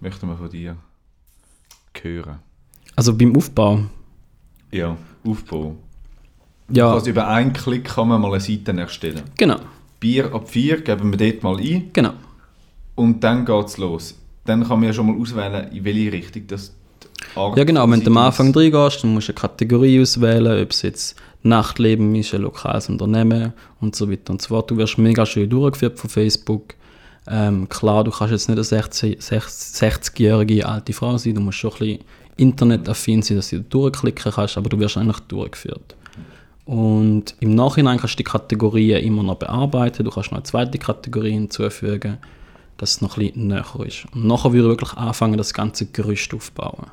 möchten 0.00 0.28
wir 0.28 0.36
von 0.36 0.50
dir 0.50 0.76
hören. 2.02 2.38
Also 2.94 3.16
beim 3.16 3.36
Aufbau, 3.36 3.80
Ja, 4.70 4.96
Aufbau. 5.24 5.76
Ja, 6.70 6.92
Also 6.92 7.10
über 7.10 7.28
einen 7.28 7.52
Klick 7.52 7.84
kann 7.84 8.08
man 8.08 8.20
mal 8.20 8.32
eine 8.32 8.40
Seite 8.40 8.72
erstellen. 8.72 9.22
genau, 9.36 9.58
Bier 10.00 10.32
ab 10.32 10.48
4 10.48 10.82
geben 10.82 11.18
wir 11.18 11.32
dort 11.32 11.42
mal 11.42 11.58
ein 11.58 11.90
genau. 11.92 12.12
und 12.94 13.22
dann 13.24 13.44
geht 13.44 13.66
es 13.66 13.78
los. 13.78 14.14
Dann 14.44 14.62
kann 14.66 14.78
man 14.78 14.88
ja 14.88 14.92
schon 14.92 15.06
mal 15.06 15.20
auswählen, 15.20 15.70
in 15.72 15.84
welche 15.84 16.12
Richtung 16.12 16.46
das 16.46 16.72
Art 17.34 17.56
Ja 17.56 17.64
genau, 17.64 17.90
wenn 17.90 18.00
du 18.00 18.10
am 18.10 18.16
Anfang 18.16 18.54
reingehst, 18.54 19.02
dann 19.02 19.14
musst 19.14 19.28
du 19.28 19.32
eine 19.32 19.40
Kategorie 19.40 20.00
auswählen, 20.00 20.62
ob 20.62 20.70
es 20.70 20.82
jetzt 20.82 21.16
Nachtleben 21.42 22.14
ist, 22.14 22.34
ein 22.34 22.42
lokales 22.42 22.88
Unternehmen 22.88 23.52
und 23.80 23.94
so 23.94 24.10
weiter 24.10 24.32
und 24.32 24.42
so 24.42 24.48
fort. 24.48 24.70
Du 24.70 24.76
wirst 24.76 24.98
mega 24.98 25.24
schön 25.24 25.48
durchgeführt 25.48 25.98
von 25.98 26.10
Facebook. 26.10 26.74
Ähm, 27.30 27.68
klar, 27.68 28.04
du 28.04 28.10
kannst 28.10 28.32
jetzt 28.32 28.48
nicht 28.48 28.56
eine 28.56 28.64
60 28.64 29.22
60 29.22 29.82
60-jährige 29.82 30.66
alte 30.66 30.92
Frau 30.92 31.16
sein, 31.18 31.34
du 31.34 31.40
musst 31.40 31.58
schon 31.58 31.72
ein 31.72 31.78
bisschen 31.78 32.04
internetaffin 32.36 33.22
sein, 33.22 33.36
dass 33.36 33.50
du 33.50 33.60
durchklicken 33.60 34.32
kannst, 34.32 34.56
aber 34.56 34.68
du 34.68 34.78
wirst 34.78 34.96
eigentlich 34.96 35.20
durchgeführt. 35.20 35.94
Und 36.68 37.34
im 37.40 37.54
Nachhinein 37.54 37.96
kannst 37.96 38.12
du 38.12 38.16
die 38.18 38.24
Kategorien 38.24 39.02
immer 39.02 39.22
noch 39.22 39.36
bearbeiten, 39.36 40.04
du 40.04 40.10
kannst 40.10 40.32
noch 40.32 40.36
eine 40.36 40.44
zweite 40.44 40.76
Kategorie 40.76 41.30
hinzufügen, 41.30 42.18
dass 42.76 42.90
es 42.90 43.00
noch 43.00 43.16
ein 43.16 43.28
bisschen 43.28 43.46
näher 43.46 43.64
ist. 43.86 44.04
Und 44.14 44.26
nachher 44.26 44.52
würde 44.52 44.66
ich 44.66 44.78
wirklich 44.78 44.92
anfangen, 44.92 45.38
das 45.38 45.54
ganze 45.54 45.86
Gerüst 45.86 46.34
aufzubauen. 46.34 46.88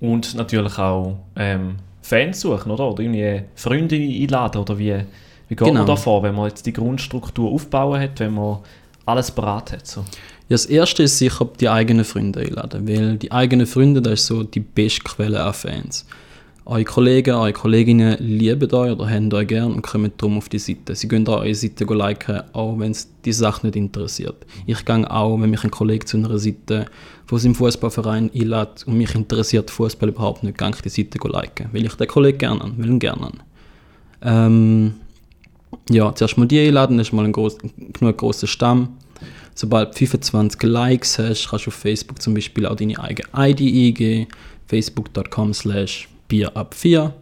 Und 0.00 0.34
natürlich 0.36 0.78
auch 0.78 1.18
ähm, 1.36 1.76
Fans 2.00 2.40
suchen, 2.40 2.72
oder? 2.72 2.90
Oder 2.90 3.02
irgendwie 3.02 3.42
Freunde 3.54 3.96
einladen, 3.96 4.62
oder 4.62 4.78
wie, 4.78 4.94
wie 5.48 5.54
geht 5.54 5.58
Genau. 5.58 5.80
man 5.80 5.86
da 5.86 5.96
vor, 5.96 6.22
wenn 6.22 6.34
man 6.34 6.48
jetzt 6.48 6.64
die 6.64 6.72
Grundstruktur 6.72 7.52
aufbauen 7.52 8.00
hat, 8.00 8.20
wenn 8.20 8.32
man 8.32 8.60
alles 9.04 9.30
parat 9.30 9.72
hat? 9.72 9.86
So. 9.86 10.00
Ja, 10.00 10.06
das 10.54 10.64
erste 10.64 11.02
ist 11.02 11.18
sicher 11.18 11.46
die 11.60 11.68
eigenen 11.68 12.06
Freunde 12.06 12.40
einladen, 12.40 12.88
weil 12.88 13.18
die 13.18 13.32
eigenen 13.32 13.66
Freunde, 13.66 14.00
das 14.00 14.20
ist 14.20 14.26
so 14.28 14.44
die 14.44 14.60
beste 14.60 15.02
Quelle 15.02 15.44
an 15.44 15.52
Fans. 15.52 16.06
Eure 16.70 16.84
Kollegen, 16.84 17.34
eure 17.34 17.54
Kolleginnen 17.54 18.18
lieben 18.18 18.70
euch 18.74 18.92
oder 18.92 19.08
haben 19.08 19.32
euch 19.32 19.48
gern 19.48 19.72
und 19.72 19.80
kommen 19.80 20.12
darum 20.18 20.36
auf 20.36 20.50
die 20.50 20.58
Seite. 20.58 20.94
Sie 20.94 21.08
auch 21.26 21.40
eure 21.40 21.54
Seite 21.54 21.84
liken, 21.84 22.42
auch 22.52 22.78
wenn 22.78 22.90
es 22.90 23.08
die 23.24 23.32
Sache 23.32 23.66
nicht 23.66 23.76
interessiert. 23.76 24.44
Ich 24.66 24.84
gehe 24.84 25.10
auch, 25.10 25.40
wenn 25.40 25.48
mich 25.48 25.64
ein 25.64 25.70
Kollege 25.70 26.04
zu 26.04 26.18
einer 26.18 26.38
Seite 26.38 26.84
von 27.24 27.38
seinem 27.38 27.54
Fußballverein 27.54 28.30
einlädt 28.34 28.84
und 28.86 28.98
mich 28.98 29.14
interessiert 29.14 29.70
Fußball 29.70 30.10
überhaupt 30.10 30.42
nicht, 30.42 30.58
gehe 30.58 30.68
ich 30.68 30.82
die 30.82 30.90
Seite 30.90 31.18
liken, 31.26 31.70
weil 31.72 31.86
ich 31.86 31.94
den 31.94 32.06
Kollegen 32.06 32.36
gerne 32.36 32.60
an, 32.60 32.76
will 32.76 32.90
ihn 32.90 32.98
gerne 32.98 33.22
an. 33.22 33.42
Ähm, 34.20 34.94
ja, 35.88 36.14
zuerst 36.14 36.36
mal 36.36 36.44
die 36.44 36.60
einladen, 36.60 36.98
das 36.98 37.06
ist 37.06 37.12
mal 37.14 37.24
ein 37.24 37.32
groß, 37.32 37.56
genug 37.98 38.18
grosser 38.18 38.46
Stamm. 38.46 38.98
Sobald 39.54 39.98
du 39.98 40.06
25 40.06 40.62
Likes 40.64 41.18
hast, 41.18 41.48
kannst 41.48 41.64
du 41.64 41.70
auf 41.70 41.76
Facebook 41.76 42.20
zum 42.20 42.34
Beispiel 42.34 42.66
auch 42.66 42.76
deine 42.76 43.02
eigene 43.02 43.26
ID 43.34 43.60
eingeben, 43.62 44.26
facebook.com 44.66 45.54
slash 45.54 46.10
bierab4, 46.30 47.12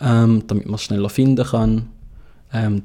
ähm, 0.00 0.42
damit 0.46 0.66
man 0.66 0.74
es 0.74 0.82
schneller 0.82 1.08
finden 1.08 1.44
kann. 1.44 1.88
Ähm, 2.52 2.82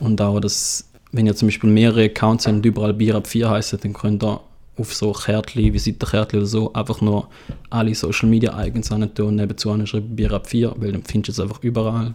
und 0.00 0.20
auch, 0.20 0.40
dass, 0.40 0.88
wenn 1.12 1.26
ihr 1.26 1.36
zum 1.36 1.48
Beispiel 1.48 1.70
mehrere 1.70 2.04
Accounts 2.04 2.46
habt 2.46 2.56
und 2.56 2.66
überall 2.66 2.92
bierab4 2.92 3.48
heißen, 3.48 3.80
dann 3.82 3.92
könnt 3.92 4.22
ihr 4.22 4.40
auf 4.76 4.94
so 4.94 5.12
Kärtchen, 5.12 5.72
Visitenkärtchen 5.72 6.40
oder 6.40 6.46
so, 6.46 6.72
einfach 6.72 7.00
nur 7.00 7.28
alle 7.70 7.94
Social 7.94 8.28
Media 8.28 8.64
Icons 8.64 8.90
an 8.90 9.14
tun 9.14 9.28
und 9.28 9.36
nebenzu 9.36 9.70
anschreiben 9.70 10.16
bierab4, 10.16 10.74
weil 10.76 10.92
dann 10.92 11.02
findest 11.02 11.38
du 11.38 11.42
es 11.42 11.48
einfach 11.48 11.62
überall. 11.62 12.14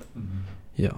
Ja. 0.75 0.91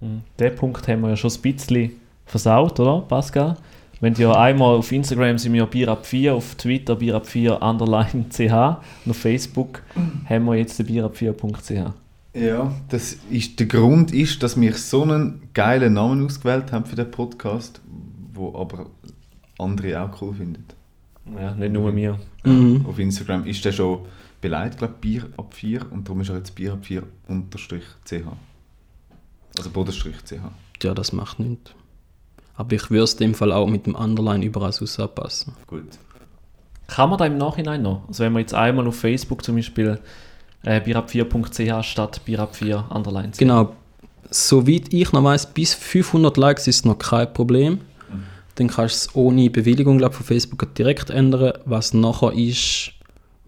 Mhm. 0.00 0.22
Den 0.38 0.54
Punkt 0.56 0.86
haben 0.88 1.02
wir 1.02 1.10
ja 1.10 1.16
schon 1.16 1.30
ein 1.30 1.40
bisschen 1.40 1.92
versaut, 2.26 2.78
oder, 2.80 3.00
Pascal? 3.02 3.56
Wenn 4.00 4.14
ja 4.14 4.32
einmal 4.32 4.76
auf 4.76 4.90
Instagram 4.92 5.38
sind 5.38 5.52
wir 5.52 5.68
Bierab4, 5.68 6.32
auf 6.32 6.54
Twitter 6.56 6.94
Bierab4 6.94 7.60
underline 7.60 8.28
ch 8.30 8.40
und 8.40 9.10
auf 9.10 9.16
Facebook 9.16 9.82
haben 10.28 10.44
wir 10.46 10.56
jetzt 10.56 10.78
den 10.78 10.86
Bierab4.ch. 10.86 11.92
Ja, 12.34 12.74
das 12.88 13.16
ist, 13.30 13.60
der 13.60 13.66
Grund 13.66 14.12
ist, 14.12 14.42
dass 14.42 14.60
wir 14.60 14.74
so 14.74 15.02
einen 15.02 15.48
geilen 15.54 15.94
Namen 15.94 16.24
ausgewählt 16.24 16.72
haben 16.72 16.84
für 16.84 16.96
den 16.96 17.10
Podcast, 17.10 17.80
wo 18.32 18.58
aber 18.58 18.86
andere 19.58 20.02
auch 20.02 20.20
cool 20.20 20.34
finden. 20.34 20.64
Ja, 21.38 21.54
nicht 21.54 21.72
nur 21.72 21.92
mir. 21.92 22.18
Mhm. 22.44 22.84
Auf 22.86 22.98
Instagram 22.98 23.46
ist 23.46 23.64
der 23.64 23.72
schon 23.72 24.00
beleidigt, 24.40 24.78
glaube 24.78 24.94
Bier 25.00 25.28
ab 25.36 25.54
4 25.54 25.92
und 25.92 26.06
darum 26.06 26.20
ist 26.20 26.28
er 26.28 26.36
jetzt 26.36 26.54
Bier 26.54 26.72
ab 26.72 26.84
4 26.84 27.04
unterstrich 27.28 27.84
ch. 28.04 28.14
Also 29.56 29.70
Bodenstrich 29.70 30.16
ch. 30.24 30.34
Ja, 30.82 30.92
das 30.92 31.12
macht 31.12 31.38
nichts. 31.38 31.72
Aber 32.56 32.72
ich 32.74 32.90
würde 32.90 33.04
es 33.04 33.14
in 33.14 33.18
dem 33.18 33.34
Fall 33.34 33.52
auch 33.52 33.66
mit 33.66 33.86
dem 33.86 33.94
Underline 33.94 34.44
überall 34.44 34.72
so 34.72 35.02
anpassen. 35.02 35.54
Gut. 35.66 35.82
Kann 36.86 37.10
man 37.10 37.18
da 37.18 37.26
im 37.26 37.38
Nachhinein 37.38 37.82
noch? 37.82 38.06
Also 38.08 38.24
wenn 38.24 38.32
man 38.32 38.40
jetzt 38.40 38.54
einmal 38.54 38.86
auf 38.86 38.96
Facebook 38.96 39.44
zum 39.44 39.56
Beispiel 39.56 39.98
äh, 40.62 40.80
bierab4.ch 40.80 41.82
statt 41.82 42.20
bierab4 42.26 42.90
underline 42.90 43.32
ch. 43.32 43.38
Genau. 43.38 43.74
Soweit 44.30 44.92
ich 44.92 45.12
noch 45.12 45.24
weiß, 45.24 45.52
bis 45.52 45.74
500 45.74 46.36
Likes 46.36 46.66
ist 46.66 46.86
noch 46.86 46.98
kein 46.98 47.32
Problem. 47.32 47.80
Dann 48.56 48.68
kannst 48.68 49.06
du 49.06 49.08
es 49.10 49.16
ohne 49.16 49.50
Bewilligung 49.50 49.98
glaub, 49.98 50.14
von 50.14 50.24
Facebook 50.24 50.74
direkt 50.74 51.10
ändern. 51.10 51.54
Was 51.64 51.92
nachher 51.92 52.32
ist, 52.32 52.92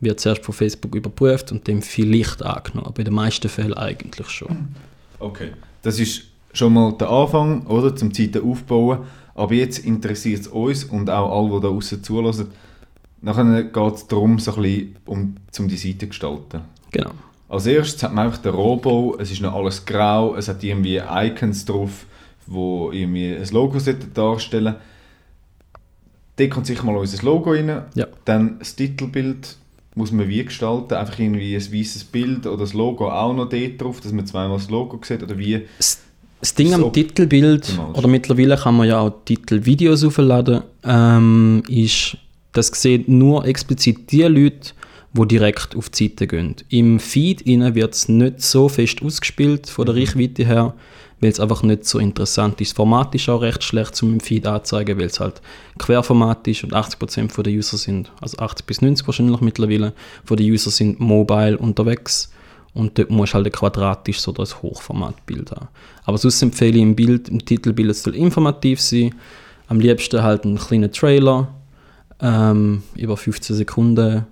wird 0.01 0.21
zuerst 0.21 0.45
von 0.45 0.55
Facebook 0.55 0.95
überprüft 0.95 1.53
und 1.53 1.69
dann 1.69 1.83
vielleicht 1.83 2.42
angenommen. 2.42 2.88
Aber 2.88 2.99
in 2.99 3.05
den 3.05 3.14
meisten 3.14 3.49
Fällen 3.49 3.75
eigentlich 3.75 4.29
schon. 4.29 4.75
Okay. 5.19 5.53
Das 5.83 6.01
ist 6.01 6.25
schon 6.57 6.75
mal 6.75 6.92
der 6.92 7.11
Anfang, 7.11 7.66
oder? 7.66 7.95
Zum 7.95 8.12
Zeiten 8.12 8.49
aufbauen. 8.49 9.01
Aber 9.35 9.55
jetzt 9.55 9.79
interessiert 9.79 10.42
es 10.42 10.49
uns 10.49 10.85
und 10.85 11.11
auch 11.11 11.38
alle, 11.38 11.57
die 11.57 11.62
da 11.62 11.69
draußen 11.69 12.03
zulassen. 12.03 12.49
Nachher 13.21 13.64
geht 13.64 13.95
es 13.95 14.07
darum, 14.07 14.38
so 14.38 14.55
ein 14.55 14.62
bisschen 14.62 14.97
um, 15.05 15.37
um 15.59 15.69
die 15.69 15.77
Seite 15.77 15.99
zu 15.99 16.07
gestalten. 16.09 16.61
Genau. 16.92 17.11
als 17.49 17.66
erstes 17.66 18.03
hat 18.03 18.14
man 18.14 18.27
einfach 18.27 18.40
den 18.40 18.55
Rohbau, 18.55 19.16
es 19.19 19.31
ist 19.31 19.42
noch 19.42 19.55
alles 19.55 19.85
grau, 19.85 20.35
es 20.37 20.49
hat 20.49 20.62
irgendwie 20.64 20.97
Icons 20.99 21.64
drauf, 21.64 22.07
wo 22.47 22.90
irgendwie 22.92 23.35
ein 23.35 23.49
Logo 23.51 23.79
darstellen 24.14 24.77
Dort 26.37 26.51
kommt 26.51 26.66
sicher 26.66 26.85
mal 26.85 26.97
unser 26.97 27.23
Logo 27.25 27.51
rein. 27.51 27.83
Ja. 27.95 28.07
Dann 28.25 28.59
das 28.59 28.77
Titelbild 28.77 29.57
muss 29.95 30.12
man 30.12 30.29
wie 30.29 30.45
gestalten, 30.45 30.95
einfach 30.95 31.19
irgendwie 31.19 31.57
ein 31.57 31.73
weißes 31.73 32.05
Bild 32.05 32.47
oder 32.47 32.59
das 32.59 32.75
Logo 32.75 33.11
auch 33.11 33.33
noch 33.33 33.49
dort 33.49 33.81
drauf, 33.81 34.01
dass 34.01 34.12
man 34.12 34.27
zweimal 34.27 34.59
das 34.59 34.69
Logo 34.69 35.01
sieht 35.03 35.23
oder 35.23 35.38
wie. 35.38 35.66
Das, 35.79 36.03
das 36.40 36.55
Ding 36.55 36.75
am 36.75 36.83
So 36.83 36.90
Titelbild, 36.90 37.68
optimal. 37.68 37.92
oder 37.92 38.09
mittlerweile 38.09 38.57
kann 38.57 38.77
man 38.77 38.88
ja 38.88 39.01
auch 39.01 39.12
Titelvideos 39.25 40.05
aufladen, 40.05 40.62
ähm, 40.85 41.62
ist, 41.68 42.16
das 42.53 42.68
sehen 42.68 43.05
nur 43.07 43.44
explizit 43.46 44.11
die 44.12 44.22
Leute, 44.22 44.72
die 45.12 45.29
direkt 45.29 45.77
auf 45.77 45.88
die 45.88 46.09
Seite 46.09 46.27
gehen. 46.27 46.57
Im 46.68 47.01
Feed 47.01 47.46
wird 47.46 47.94
es 47.94 48.09
nicht 48.09 48.42
so 48.42 48.68
fest 48.68 49.03
ausgespielt 49.03 49.68
von 49.68 49.87
der 49.87 49.96
Reichweite 49.96 50.44
her, 50.44 50.75
weil 51.20 51.31
es 51.31 51.40
einfach 51.40 51.62
nicht 51.62 51.87
so 51.87 51.99
interessant 51.99 52.61
ist. 52.61 52.72
Das 52.72 52.77
Format 52.77 53.14
ist 53.14 53.29
auch 53.29 53.40
recht 53.40 53.64
schlecht 53.64 53.96
zum 53.96 54.14
im 54.14 54.20
Feed 54.20 54.46
anzeigen, 54.46 54.99
weil 54.99 55.07
es 55.07 55.20
halt 55.20 55.40
Querformat 55.79 56.46
ist 56.49 56.64
und 56.64 56.75
80% 56.75 57.31
von 57.31 57.44
der 57.44 57.53
User 57.53 57.79
sind, 57.79 58.12
also 58.20 58.38
80 58.38 58.66
bis 58.66 58.83
90 58.83 59.07
wahrscheinlich 59.07 59.40
mittlerweile, 59.40 59.94
von 60.25 60.37
den 60.37 60.51
User 60.51 60.70
sind 60.70 61.01
mobile 61.01 61.57
unterwegs. 61.57 62.31
Und 62.77 62.99
dort 62.99 63.11
musst 63.11 63.33
du 63.33 63.37
halt 63.37 63.47
ein 63.47 63.53
quadratisches 63.53 64.29
oder 64.29 64.43
ein 64.43 64.62
Hochformatbild 64.62 65.51
haben. 65.51 65.69
Aber 66.05 66.19
sonst 66.19 66.43
empfehle 66.43 66.77
ich 66.77 66.83
im 66.83 66.95
Bild, 66.95 67.31
im 67.31 67.43
Titelbild, 67.43 67.91
es 67.91 68.03
soll 68.03 68.15
informativ 68.15 68.83
sein. 68.83 69.15
Am 69.69 69.81
liebsten 69.81 70.23
halt 70.23 70.45
ein 70.45 70.59
kleiner 70.59 70.91
Trailer, 70.91 71.49
ähm, 72.21 72.83
über 72.95 73.17
15 73.17 73.57
Sekunden 73.57 74.27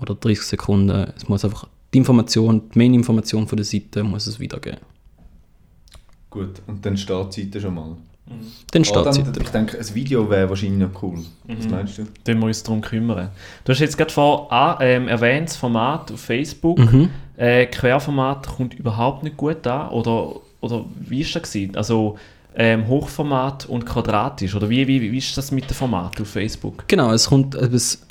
oder 0.00 0.14
30 0.14 0.44
Sekunden. 0.44 1.12
Es 1.16 1.28
muss 1.28 1.44
einfach 1.44 1.66
die 1.92 1.98
Information, 1.98 2.70
die 2.72 2.78
Main-Information 2.78 3.48
von 3.48 3.56
der 3.56 3.64
Seite 3.64 4.04
muss 4.04 4.28
es 4.28 4.38
wiedergeben. 4.38 4.80
Gut, 6.30 6.62
und 6.68 6.86
dann 6.86 6.96
steht 6.96 7.36
die 7.36 7.42
Seite 7.42 7.60
schon 7.60 7.74
mal. 7.74 7.96
Dann 8.70 8.84
steht 8.84 8.98
die 9.16 9.22
dann, 9.22 9.42
ich 9.42 9.48
denke, 9.50 9.78
ein 9.78 9.94
Video 9.94 10.30
wäre 10.30 10.48
wahrscheinlich 10.48 10.88
noch 10.88 11.02
cool. 11.02 11.18
Was 11.46 11.68
meinst 11.68 11.98
du? 11.98 12.06
Dann 12.24 12.38
wir 12.38 12.46
uns 12.46 12.62
darum 12.62 12.80
kümmern. 12.80 13.28
Du 13.64 13.72
hast 13.72 13.80
jetzt 13.80 13.98
gerade 13.98 14.12
vor 14.12 14.50
ah, 14.52 14.78
ähm, 14.80 15.08
erwähnt, 15.08 15.48
das 15.48 15.56
Format 15.56 16.10
auf 16.12 16.20
Facebook. 16.20 16.78
Mhm. 16.78 17.10
Äh, 17.36 17.66
Querformat 17.66 18.46
kommt 18.46 18.74
überhaupt 18.74 19.24
nicht 19.24 19.36
gut 19.36 19.66
an? 19.66 19.90
Oder, 19.90 20.36
oder 20.60 20.84
wie 21.00 21.24
war 21.24 21.40
das? 21.40 21.50
Gewesen? 21.50 21.76
Also 21.76 22.16
ähm, 22.54 22.86
Hochformat 22.86 23.66
und 23.66 23.84
quadratisch? 23.84 24.54
Oder 24.54 24.68
wie, 24.68 24.86
wie, 24.86 25.00
wie 25.00 25.18
ist 25.18 25.36
das 25.36 25.50
mit 25.50 25.68
dem 25.68 25.74
Format 25.74 26.20
auf 26.20 26.28
Facebook? 26.28 26.84
Genau, 26.86 27.12
es 27.12 27.28
kommt 27.28 27.54
äh, 27.54 27.66
es, 27.66 28.06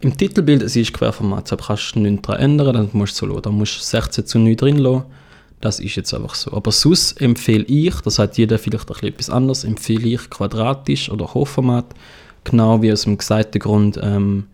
im 0.00 0.16
Titelbild, 0.16 0.62
es 0.62 0.74
ist 0.76 0.94
Querformat, 0.94 1.44
deshalb 1.44 1.62
kannst 1.62 1.94
du 1.94 2.00
nichts 2.00 2.26
daran 2.26 2.40
ändern, 2.40 2.74
dann 2.74 2.88
musst 2.92 3.20
du 3.20 3.26
so 3.26 3.32
lassen. 3.32 3.42
Da 3.42 3.50
musst 3.50 3.76
du 3.76 3.82
16 3.82 4.26
zu 4.26 4.38
9 4.38 4.56
drin 4.56 4.78
lassen. 4.78 5.04
Das 5.60 5.78
ist 5.78 5.94
jetzt 5.96 6.14
einfach 6.14 6.34
so. 6.34 6.52
Aber 6.52 6.72
sonst 6.72 7.20
empfehle 7.20 7.64
ich, 7.64 7.94
das 8.00 8.18
hat 8.18 8.38
jeder 8.38 8.58
vielleicht 8.58 8.88
etwas 9.02 9.28
anderes, 9.28 9.64
empfehle 9.64 10.08
ich 10.08 10.30
quadratisch 10.30 11.10
oder 11.10 11.34
Hochformat, 11.34 11.86
genau 12.44 12.80
wie 12.80 12.92
aus 12.92 13.02
dem 13.02 13.18
gesagten 13.18 13.58
Grund, 13.58 13.98
ähm, 14.02 14.46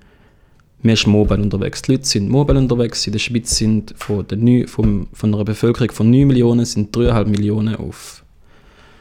man 0.83 0.95
ist 0.95 1.07
mobile 1.07 1.43
unterwegs. 1.43 1.83
Die 1.83 1.93
Leute 1.93 2.05
sind 2.07 2.29
mobile 2.29 2.59
unterwegs. 2.59 3.07
In 3.07 3.13
der 3.13 3.19
Schweiz 3.19 3.57
sind 3.57 3.95
von, 3.97 4.27
der 4.27 4.39
neun- 4.39 4.69
vom, 4.69 5.09
von 5.13 5.35
einer 5.35 5.45
Bevölkerung 5.45 5.91
von 5.91 6.11
9 6.11 6.27
Millionen 6.27 6.65
sind 6.65 6.95
3,5 6.97 7.25
Millionen 7.27 7.77
auf 7.77 8.23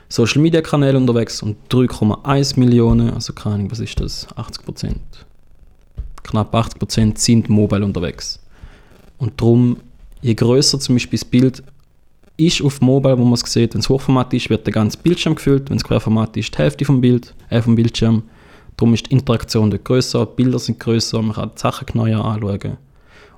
Social 0.10 0.42
Media 0.42 0.62
Kanäle 0.62 0.98
unterwegs 0.98 1.42
und 1.44 1.58
3,1 1.70 2.60
Millionen, 2.60 3.10
also 3.12 3.34
keine 3.34 3.56
Ahnung, 3.56 3.72
was 3.72 3.80
ist 3.80 4.00
das? 4.00 4.28
80 4.36 4.64
Prozent. 4.66 5.02
Knapp 6.24 6.54
80 6.56 6.80
Prozent 6.80 7.20
sind 7.20 7.50
mobile 7.50 7.84
unterwegs. 7.84 8.40
Und 9.18 9.40
darum, 9.42 9.78
je 10.22 10.34
größer 10.34 10.80
zum 10.80 10.96
Beispiel 10.96 11.20
das 11.20 11.26
Bild 11.26 11.64
ist 12.38 12.62
auf 12.62 12.82
Mobile, 12.82 13.18
wo 13.18 13.24
man 13.24 13.34
es 13.34 13.42
sieht, 13.42 13.74
wenn 13.74 13.80
es 13.82 13.90
Hochformat 13.90 14.34
ist, 14.34 14.50
wird 14.50 14.66
der 14.66 14.74
ganze 14.74 14.98
Bildschirm 14.98 15.36
gefüllt, 15.36 15.70
wenn 15.70 15.78
es 15.78 15.84
Querformat 15.84 16.36
ist, 16.38 16.54
die 16.54 16.58
Hälfte 16.58 16.86
vom 16.86 17.02
Bild, 17.02 17.34
äh, 17.50 17.62
vom 17.62 17.76
Bildschirm. 17.76 18.24
Darum 18.78 18.94
ist 18.94 19.06
die 19.08 19.14
Interaktion 19.14 19.72
dort 19.72 19.86
größer, 19.86 20.26
die 20.26 20.44
Bilder 20.44 20.60
sind 20.60 20.80
größer, 20.80 21.22
man 21.22 21.36
kann 21.36 21.52
die 21.56 21.60
Sachen 21.62 21.86
genauer 21.86 22.26
anschauen. 22.26 22.78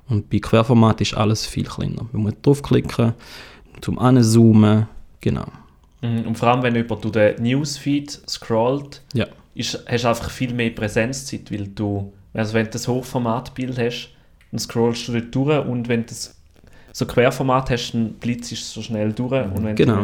Und 0.09 0.29
bei 0.29 0.39
Querformat 0.39 1.01
ist 1.01 1.13
alles 1.13 1.45
viel 1.45 1.65
kleiner. 1.65 2.07
Man 2.11 2.23
muss 2.23 2.33
draufklicken, 2.41 3.13
zum 3.81 3.99
Anzoomen, 3.99 4.87
genau. 5.21 5.45
Mhm. 6.01 6.21
Und 6.27 6.37
vor 6.37 6.49
allem, 6.49 6.63
wenn 6.63 6.75
jemand 6.75 7.03
durch 7.03 7.11
den 7.13 7.43
Newsfeed 7.43 8.09
scrollt, 8.27 9.03
Ja. 9.13 9.27
ist, 9.53 9.83
hast 9.87 10.03
du 10.03 10.07
einfach 10.09 10.29
viel 10.31 10.53
mehr 10.53 10.69
Präsenzzeit, 10.71 11.51
weil 11.51 11.67
du, 11.67 12.13
also 12.33 12.53
wenn 12.53 12.65
du 12.65 12.71
das 12.71 12.87
Hochformatbild 12.87 13.77
hast, 13.77 14.09
dann 14.51 14.59
scrollst 14.59 15.07
du 15.07 15.13
dort 15.13 15.35
durch 15.35 15.65
und 15.67 15.87
wenn 15.87 16.01
du 16.01 16.07
das 16.07 16.36
so 16.97 17.05
Querformat 17.05 17.69
hast, 17.69 17.91
dann 17.91 18.13
blitzt 18.13 18.51
es 18.51 18.73
so 18.73 18.81
schnell 18.81 19.13
durch 19.13 19.45
und 19.53 19.63
wenn 19.63 19.75
Genau. 19.75 19.93
du, 19.97 19.99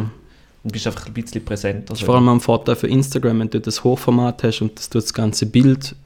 dann 0.62 0.72
bist 0.72 0.86
du 0.86 0.90
einfach 0.90 1.06
ein 1.06 1.12
bisschen 1.12 1.44
präsenter. 1.44 1.86
Das 1.88 1.98
ist 1.98 2.04
vor 2.06 2.14
allem 2.14 2.28
ein 2.28 2.38
Vorteil 2.38 2.76
für 2.76 2.86
Instagram, 2.86 3.40
wenn 3.40 3.50
du 3.50 3.60
das 3.60 3.82
Hochformat 3.82 4.44
hast 4.44 4.62
und 4.62 4.78
das, 4.78 4.90
das 4.90 5.12
ganze 5.12 5.46
Bild, 5.46 5.96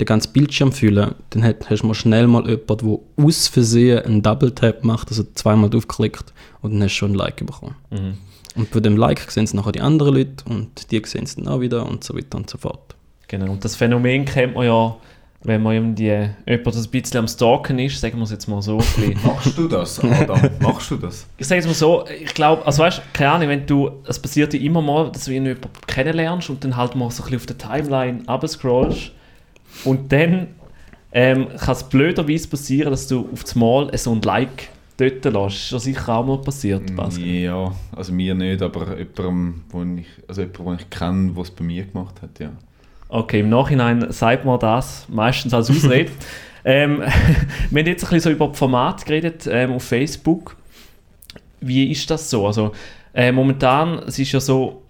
den 0.00 0.06
ganzen 0.06 0.32
Bildschirm 0.32 0.72
füllen, 0.72 1.14
dann 1.28 1.44
hast 1.44 1.82
du 1.82 1.86
mal 1.86 1.92
schnell 1.92 2.26
mal 2.26 2.48
jemanden, 2.48 2.78
der 3.18 3.26
aus 3.26 3.48
Versehen 3.48 3.98
einen 3.98 4.22
Double 4.22 4.54
Tap 4.54 4.82
macht, 4.82 5.08
also 5.10 5.24
zweimal 5.34 5.68
draufklickt 5.68 6.32
und 6.62 6.72
dann 6.72 6.82
hast 6.84 6.94
du 6.94 6.96
schon 6.96 7.10
ein 7.12 7.16
Like 7.16 7.44
bekommen. 7.44 7.76
Mhm. 7.90 8.14
Und 8.56 8.70
bei 8.70 8.80
dem 8.80 8.96
Like 8.96 9.30
sehen 9.30 9.44
es 9.44 9.52
nachher 9.52 9.72
die 9.72 9.82
anderen 9.82 10.14
Leute 10.14 10.42
und 10.48 10.90
die 10.90 11.02
sehen 11.04 11.24
es 11.24 11.36
dann 11.36 11.48
auch 11.48 11.60
wieder 11.60 11.86
und 11.86 12.02
so 12.02 12.16
weiter 12.16 12.38
und 12.38 12.48
so 12.48 12.56
fort. 12.56 12.96
Genau, 13.28 13.52
und 13.52 13.62
das 13.62 13.76
Phänomen 13.76 14.24
kennt 14.24 14.54
man 14.54 14.64
ja, 14.64 14.96
wenn 15.42 15.62
man 15.62 15.74
irgendwie 15.74 16.28
jemand 16.46 16.66
das 16.66 16.86
ein 16.86 16.90
bisschen 16.90 17.18
am 17.18 17.28
Stalken 17.28 17.78
ist, 17.78 18.00
sagen 18.00 18.18
wir 18.18 18.24
es 18.24 18.30
jetzt 18.30 18.46
mal 18.46 18.60
so. 18.60 18.76
Machst 19.24 19.56
du 19.56 19.68
das, 19.68 19.98
Adam? 20.04 20.38
Machst 20.60 20.90
du 20.90 20.96
das? 20.96 21.26
ich 21.38 21.46
sage 21.46 21.60
es 21.60 21.66
mal 21.66 21.74
so, 21.74 22.04
ich 22.06 22.34
glaube, 22.34 22.64
also 22.66 22.82
weißt 22.82 22.98
du, 22.98 23.02
keine 23.14 23.30
Ahnung, 23.30 23.48
wenn 23.48 23.66
du, 23.66 23.90
es 24.06 24.18
passiert 24.18 24.52
ja 24.52 24.60
immer 24.60 24.82
mal, 24.82 25.10
dass 25.10 25.24
du 25.24 25.32
jemanden 25.32 25.60
kennenlernst 25.86 26.50
und 26.50 26.62
dann 26.62 26.76
halt 26.76 26.94
mal 26.94 27.10
so 27.10 27.22
ein 27.22 27.30
bisschen 27.30 27.38
auf 27.38 27.46
der 27.46 27.58
Timeline 27.58 28.22
abscrollst 28.26 29.12
und 29.84 30.12
dann 30.12 30.48
ähm, 31.12 31.48
kann 31.56 31.72
es 31.72 31.84
blöderweise 31.84 32.48
passieren, 32.48 32.90
dass 32.90 33.06
du 33.06 33.28
auf 33.32 33.42
das 33.42 33.54
Mal 33.54 33.96
so 33.96 34.12
ein 34.12 34.20
Like 34.20 34.68
dort 34.98 35.24
lässt. 35.24 35.56
Ist 35.56 35.72
ja 35.72 35.78
sicher 35.78 36.16
auch 36.16 36.26
mal 36.26 36.38
passiert, 36.38 36.94
Pascal. 36.94 37.26
Ja, 37.26 37.74
also 37.96 38.12
mir 38.12 38.34
nicht, 38.34 38.60
aber 38.60 38.98
jemandem, 38.98 39.64
wo 39.70 39.82
ich, 39.82 40.06
also 40.28 40.42
jemand, 40.42 40.80
den 40.80 40.86
ich 40.86 40.90
kenne, 40.90 41.32
der 41.32 41.42
es 41.42 41.50
bei 41.50 41.64
mir 41.64 41.84
gemacht 41.86 42.20
hat, 42.20 42.38
ja. 42.38 42.50
Okay, 43.12 43.40
im 43.40 43.48
Nachhinein 43.48 44.12
sagt 44.12 44.44
man 44.44 44.60
das, 44.60 45.06
meistens 45.08 45.52
als 45.52 45.68
Ausrede. 45.68 46.12
ähm, 46.64 46.98
wir 47.70 47.82
haben 47.82 47.86
jetzt 47.88 48.04
ein 48.04 48.10
bisschen 48.10 48.20
so 48.20 48.30
über 48.30 48.46
das 48.46 48.58
Format 48.58 49.04
geredet 49.04 49.48
ähm, 49.50 49.72
auf 49.72 49.82
Facebook. 49.82 50.56
Wie 51.60 51.90
ist 51.90 52.08
das 52.08 52.30
so? 52.30 52.46
Also 52.46 52.72
äh, 53.12 53.32
momentan, 53.32 53.98
es 54.06 54.18
ist 54.20 54.30
ja 54.30 54.38
so, 54.38 54.82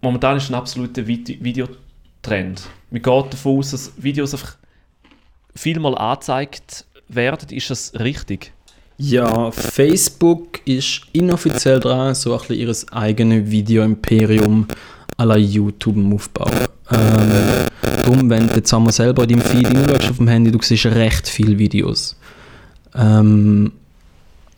momentan 0.00 0.38
ist 0.38 0.48
ein 0.48 0.54
absoluter 0.54 1.06
Vide 1.06 1.36
Videotrend. 1.40 2.62
Man 2.90 3.02
geht 3.02 3.32
davon 3.32 3.58
aus, 3.58 3.72
dass 3.72 3.92
Videos 3.98 4.32
einfach 4.32 4.56
vielmal 5.54 5.96
angezeigt 5.98 6.86
werden. 7.08 7.50
Ist 7.50 7.68
das 7.68 7.92
richtig? 8.00 8.52
Ja, 8.96 9.50
Facebook 9.50 10.66
ist 10.66 11.02
inoffiziell 11.12 11.78
dran, 11.78 12.14
so 12.14 12.32
ein 12.32 12.38
bisschen 12.38 12.56
ihr 12.56 12.74
eigenes 12.92 13.50
Video-Imperium 13.50 14.66
à 15.16 15.24
la 15.24 15.36
YouTube 15.36 15.96
am 15.96 16.12
Aufbauen. 16.12 16.52
Ähm, 16.90 17.68
darum, 18.02 18.30
wenn 18.30 18.48
du 18.48 18.54
jetzt 18.54 18.72
einmal 18.72 18.92
selber 18.92 19.24
in 19.24 19.30
deinem 19.30 19.40
Feed 19.40 19.68
hineinschaust 19.68 20.10
auf 20.10 20.16
dem 20.18 20.28
Handy, 20.28 20.50
du 20.50 20.58
siehst 20.62 20.86
recht 20.86 21.28
viele 21.28 21.58
Videos. 21.58 22.16
Ähm, 22.94 23.72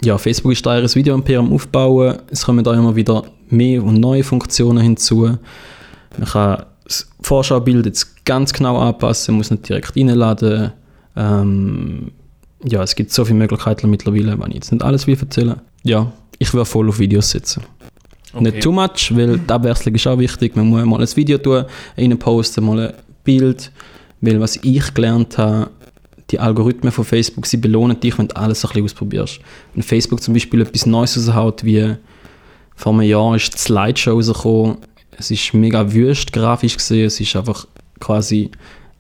ja, 0.03 0.17
Facebook 0.19 0.53
ist 0.53 0.65
da 0.65 0.79
ihr 0.79 0.95
Video-Imperium 0.95 1.53
aufbauen. 1.53 2.19
Es 2.31 2.45
kommen 2.45 2.65
da 2.65 2.73
immer 2.75 2.95
wieder 2.95 3.25
mehr 3.51 3.83
und 3.83 3.99
neue 4.01 4.23
Funktionen 4.23 4.83
hinzu. 4.83 5.39
Man 6.17 6.29
kann 6.29 6.65
das 6.85 7.09
Vorschaubild 7.21 7.87
jetzt 7.87 8.25
ganz 8.25 8.53
genau 8.53 8.79
anpassen, 8.79 9.37
muss 9.37 9.51
nicht 9.51 9.69
direkt 9.69 9.97
reinladen. 9.97 10.73
Ähm, 11.17 12.13
ja, 12.65 12.83
es 12.83 12.95
gibt 12.95 13.13
so 13.13 13.25
viele 13.25 13.39
Möglichkeiten 13.39 13.91
mittlerweile, 13.91 14.39
wenn 14.39 14.51
ich 14.51 14.57
jetzt 14.57 14.73
nicht 14.73 14.85
alles 14.85 15.07
will 15.07 15.19
erzählen. 15.19 15.57
Ja, 15.83 16.13
ich 16.39 16.53
will 16.55 16.65
voll 16.65 16.89
auf 16.89 16.99
Videos 16.99 17.31
setzen. 17.31 17.63
Nicht 18.35 18.63
too 18.63 18.73
much, 18.73 19.15
weil 19.15 19.39
die 19.39 19.53
Abwechslung 19.53 19.95
ist 19.95 20.07
auch 20.07 20.19
wichtig. 20.19 20.57
Man 20.57 20.69
muss 20.69 20.85
mal 20.85 21.01
ein 21.01 21.17
Video 21.17 21.39
tun, 21.39 21.65
rein 21.97 22.19
posten, 22.19 22.65
mal 22.65 22.89
ein 22.89 22.95
Bild. 23.25 23.71
Weil 24.21 24.41
was 24.41 24.57
ich 24.63 24.95
gelernt 24.95 25.39
habe, 25.39 25.71
die 26.31 26.39
Algorithmen 26.39 26.93
von 26.93 27.05
Facebook, 27.05 27.47
sie 27.47 27.57
belohnen 27.57 27.99
dich, 27.99 28.19
wenn 28.19 28.29
du 28.29 28.37
alles 28.37 28.65
ein 28.65 28.69
bisschen 28.69 28.85
ausprobierst. 28.85 29.41
Wenn 29.75 29.83
Facebook 29.83 30.23
zum 30.23 30.35
Beispiel 30.35 30.61
etwas 30.61 30.87
Neues 30.87 31.17
raushaut, 31.17 31.65
wie 31.65 31.95
vor 32.75 32.93
einem 32.93 33.03
Jahr 33.03 33.35
ist 33.37 33.55
die 33.55 33.59
Slideshow 33.59 34.13
rausgekommen, 34.13 34.79
es 35.17 35.31
ist 35.31 35.55
mega 35.55 35.93
wüst 35.93 36.33
grafisch 36.33 36.77
gesehen, 36.77 37.07
es 37.07 37.19
ist 37.19 37.35
einfach 37.35 37.67
quasi 37.99 38.51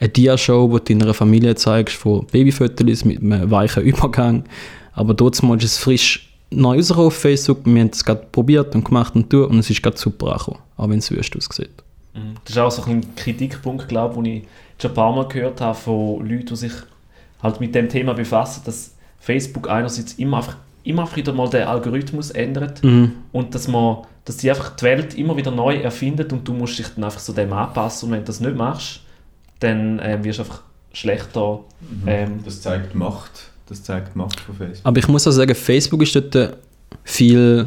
eine 0.01 0.09
Dia-Show, 0.09 0.69
die 0.69 0.95
du 0.95 0.99
deiner 0.99 1.15
Familie 1.15 1.55
zeigst, 1.55 1.97
von 1.97 2.27
Babyfotos 2.27 3.05
mit 3.05 3.21
einem 3.21 3.51
weichen 3.51 3.83
Übergang. 3.83 4.45
Aber 4.93 5.15
dort 5.15 5.41
mal 5.43 5.59
ist 5.59 5.65
es 5.65 5.79
frisch 5.79 6.28
neu 6.51 6.77
rausgekommen 6.77 7.07
auf 7.09 7.17
Facebook, 7.17 7.59
wir 7.65 7.81
haben 7.81 7.91
es 7.93 8.05
gerade 8.05 8.27
probiert 8.33 8.75
und 8.75 8.85
gemacht 8.85 9.15
und 9.15 9.29
tun 9.31 9.45
und 9.47 9.59
es 9.59 9.71
ist 9.71 9.83
gerade 9.83 9.97
super 9.99 10.33
angekommen, 10.33 10.59
auch 10.77 10.89
wenn 10.89 10.99
es 10.99 11.11
wüst 11.11 11.37
aussieht. 11.37 11.71
Mhm. 12.15 12.35
Das 12.45 12.53
ist 12.53 12.59
auch 12.59 12.71
so 12.71 12.83
ein 12.91 13.15
Kritikpunkt, 13.17 13.89
glaube 13.89 14.15
ich, 14.17 14.23
den 14.23 14.35
ich 14.43 14.43
schon 14.81 14.91
ein 14.91 14.95
paar 14.95 15.15
Mal 15.15 15.29
gehört 15.29 15.61
habe 15.61 15.77
von 15.79 16.27
Leuten, 16.27 16.47
die 16.47 16.57
sich 16.57 16.73
halt 17.43 17.61
mit 17.61 17.75
dem 17.75 17.89
Thema 17.89 18.15
befassen, 18.15 18.63
dass 18.65 18.95
Facebook 19.21 19.69
einerseits 19.69 20.15
immer 20.15 20.39
einfach 20.39 20.57
immer 20.85 21.09
wieder 21.15 21.35
mal 21.35 21.51
den 21.51 21.65
Algorithmus 21.65 22.31
ändert 22.31 22.83
Mhm. 22.83 23.13
und 23.33 23.55
dass 23.55 23.69
man, 23.69 23.99
dass 24.25 24.39
die 24.39 24.49
einfach 24.49 24.75
die 24.77 24.85
Welt 24.85 25.15
immer 25.19 25.37
wieder 25.37 25.51
neu 25.51 25.77
erfindet 25.77 26.33
und 26.33 26.49
du 26.49 26.55
musst 26.55 26.79
dich 26.79 26.87
dann 26.95 27.05
einfach 27.05 27.19
so 27.21 27.35
dem 27.35 27.53
anpassen 27.53 28.07
und 28.09 28.13
wenn 28.15 28.21
du 28.21 28.27
das 28.27 28.41
nicht 28.41 28.57
machst, 28.57 29.01
dann 29.61 30.01
ähm, 30.03 30.25
wirst 30.25 30.39
du 30.39 30.43
einfach 30.45 30.63
schlechter. 30.93 31.61
Ähm, 32.07 32.41
Das 32.45 32.63
zeigt 32.63 32.95
Macht. 32.95 33.51
Das 33.69 33.83
zeigt 33.83 34.17
Macht 34.17 34.41
von 34.41 34.55
Facebook. 34.55 34.87
Aber 34.87 34.99
ich 34.99 35.09
muss 35.09 35.27
auch 35.27 35.33
sagen, 35.33 35.55
Facebook 35.55 36.03
ist 36.03 36.15
dort 36.15 36.57
viel, 37.05 37.67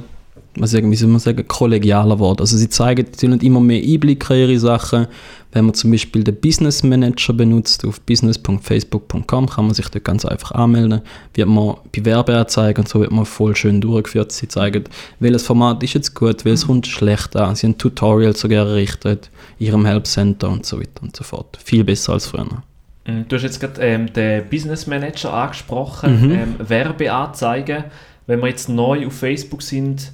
was 0.56 0.72
sagen, 0.72 0.90
wie 0.90 0.96
soll 0.96 1.10
man 1.10 1.20
sagen, 1.20 1.48
kollegialer 1.48 2.16
geworden. 2.16 2.40
Also 2.40 2.58
sie 2.58 2.70
zeigen, 2.70 3.06
haben 3.06 3.40
immer 3.40 3.60
mehr 3.60 3.84
Einblicke 3.84 4.34
in 4.34 4.50
ihre 4.50 4.60
Sachen. 4.60 5.08
Wenn 5.52 5.66
man 5.66 5.74
zum 5.74 5.92
Beispiel 5.92 6.24
den 6.24 6.40
Business 6.40 6.82
Manager 6.82 7.34
benutzt, 7.34 7.86
auf 7.86 8.02
business.facebook.com 8.02 9.48
kann 9.48 9.66
man 9.66 9.74
sich 9.74 9.90
dort 9.90 10.06
ganz 10.06 10.26
einfach 10.26 10.54
anmelden. 10.54 11.02
Wird 11.34 11.50
man 11.50 11.76
bei 11.96 12.06
Werbeanzeigen 12.06 12.84
und 12.84 12.88
so 12.88 13.02
wird 13.02 13.12
man 13.12 13.26
voll 13.26 13.56
schön 13.56 13.82
durchgeführt. 13.82 14.32
Sie 14.32 14.48
zeigen, 14.48 14.86
welches 15.20 15.44
Format 15.44 15.84
ist 15.84 15.94
jetzt 15.94 16.16
gut, 16.16 16.46
welches 16.46 16.68
kommt 16.68 16.88
schlecht 16.88 17.36
an. 17.36 17.56
Sie 17.56 17.68
haben 17.68 17.78
Tutorials 17.78 18.40
sogar 18.40 18.66
errichtet 18.66 19.30
in 19.60 19.68
ihrem 19.68 19.86
Help 19.86 20.08
Center 20.08 20.50
und 20.50 20.66
so 20.66 20.80
weiter 20.80 21.04
und 21.04 21.16
so 21.16 21.24
fort. 21.24 21.60
Viel 21.64 21.84
besser 21.84 22.14
als 22.14 22.28
früher. 22.28 22.64
Mm, 23.06 23.22
Du 23.28 23.36
hast 23.36 23.44
jetzt 23.44 23.60
gerade 23.60 23.82
ähm, 23.82 24.12
den 24.14 24.48
Business 24.50 24.88
Manager 24.88 25.34
angesprochen, 25.34 26.22
Mhm. 26.28 26.32
ähm, 26.32 26.56
Werbeanzeigen. 26.60 27.86
Wenn 28.28 28.40
wir 28.42 28.48
jetzt 28.50 28.70
neu 28.70 29.08
auf 29.08 29.14
Facebook 29.14 29.62
sind, 29.62 30.12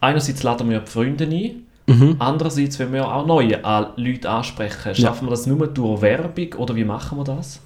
einerseits 0.00 0.42
laden 0.42 0.70
wir 0.70 0.80
die 0.80 0.90
Freunde 0.90 1.24
ein, 1.24 1.62
Mhm. 1.88 2.16
andererseits, 2.18 2.78
wenn 2.78 2.92
wir 2.92 3.06
auch 3.06 3.26
neue 3.26 3.64
an 3.64 3.86
Leute 3.96 4.28
ansprechen, 4.28 4.94
schaffen 4.94 5.26
wir 5.26 5.30
das 5.30 5.46
nur 5.46 5.66
durch 5.68 6.02
Werbung 6.02 6.52
oder 6.58 6.74
wie 6.74 6.84
machen 6.84 7.18
wir 7.18 7.24
das? 7.24 7.60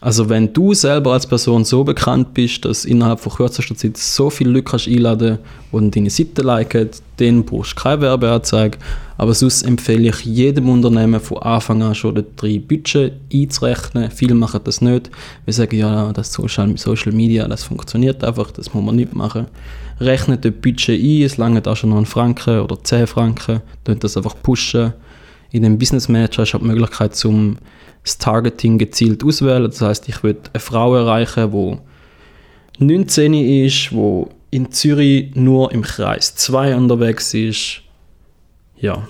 Also 0.00 0.28
wenn 0.28 0.52
du 0.52 0.74
selber 0.74 1.12
als 1.14 1.26
Person 1.26 1.64
so 1.64 1.82
bekannt 1.82 2.34
bist, 2.34 2.64
dass 2.64 2.84
innerhalb 2.84 3.20
von 3.20 3.32
kürzester 3.32 3.74
Zeit 3.74 3.96
so 3.96 4.28
viele 4.30 4.50
Leute 4.50 4.64
kannst 4.64 4.86
einladen 4.86 5.38
und 5.72 5.96
deine 5.96 6.10
Seite 6.10 6.42
liken, 6.42 6.90
dann 7.16 7.44
brauchst 7.44 7.72
du 7.72 7.82
keine 7.82 8.02
Werbeanzeige. 8.02 8.78
Aber 9.16 9.32
sonst 9.34 9.62
empfehle 9.62 10.08
ich 10.08 10.24
jedem 10.24 10.68
Unternehmen 10.68 11.20
von 11.20 11.38
Anfang 11.38 11.82
an 11.82 11.94
schon 11.94 12.24
drei 12.36 12.58
Budget 12.58 13.12
einzurechnen. 13.32 14.10
Viele 14.10 14.34
machen 14.34 14.60
das 14.64 14.80
nicht. 14.80 15.10
Wir 15.44 15.54
sagen, 15.54 15.76
ja, 15.76 16.12
das 16.12 16.32
Social, 16.32 16.76
Social 16.76 17.12
Media, 17.12 17.46
das 17.46 17.64
funktioniert 17.64 18.24
einfach, 18.24 18.50
das 18.50 18.74
muss 18.74 18.84
man 18.84 18.96
nicht 18.96 19.14
machen. 19.14 19.46
Rechnet 20.00 20.44
das 20.44 20.52
Budget 20.52 21.00
ein, 21.00 21.22
es 21.22 21.36
lange 21.36 21.62
auch 21.64 21.76
schon 21.76 21.90
noch 21.90 21.98
einen 21.98 22.06
Franken 22.06 22.60
oder 22.60 22.82
10 22.82 23.06
Franken, 23.06 23.60
könnt 23.84 24.02
das 24.02 24.16
einfach 24.16 24.34
pushen. 24.42 24.92
In 25.52 25.62
dem 25.62 25.78
Business 25.78 26.08
Manager 26.08 26.42
hast 26.42 26.52
du 26.52 26.58
auch 26.58 26.62
die 26.62 26.66
Möglichkeit, 26.66 27.14
zum 27.14 27.58
das 28.02 28.18
Targeting 28.18 28.78
gezielt 28.78 29.24
auswählen. 29.24 29.64
Das 29.64 29.80
heißt, 29.80 30.08
ich 30.08 30.22
will 30.24 30.36
eine 30.52 30.60
Frau 30.60 30.96
erreichen, 30.96 31.52
die 31.52 32.84
19 32.84 33.34
ist, 33.34 33.90
die 33.92 34.24
in 34.50 34.72
Zürich 34.72 35.34
nur 35.36 35.70
im 35.70 35.82
Kreis 35.82 36.34
2 36.34 36.74
unterwegs 36.74 37.32
ist. 37.34 37.83
Ja, 38.76 39.06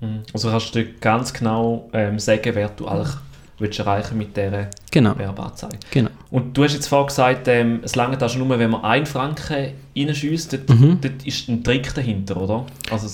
Mhm. 0.00 0.22
Also 0.32 0.50
kannst 0.50 0.74
du 0.74 0.84
ganz 1.00 1.32
genau 1.32 1.88
ähm, 1.92 2.18
sagen, 2.18 2.50
wer 2.54 2.68
du 2.68 2.86
eigentlich 2.86 3.14
willst 3.58 3.78
erreichen 3.78 4.18
mit 4.18 4.36
dieser 4.36 4.68
genau, 4.90 5.16
Werbeanzeige. 5.16 5.78
genau. 5.92 6.10
Und 6.32 6.56
du 6.56 6.64
hast 6.64 6.74
jetzt 6.74 6.88
vorhin 6.88 7.06
gesagt, 7.06 7.46
ähm, 7.48 7.80
es 7.84 7.94
lange 7.94 8.18
das 8.18 8.34
nur, 8.36 8.58
wenn 8.58 8.70
man 8.70 8.82
einen 8.82 9.06
Franken 9.06 9.72
reinschießt, 9.96 10.52
dort, 10.52 10.68
Mhm. 10.70 10.98
dort 11.00 11.24
ist 11.24 11.48
ein 11.48 11.62
Trick 11.62 11.94
dahinter, 11.94 12.36
oder? 12.36 12.66
Also 12.90 13.06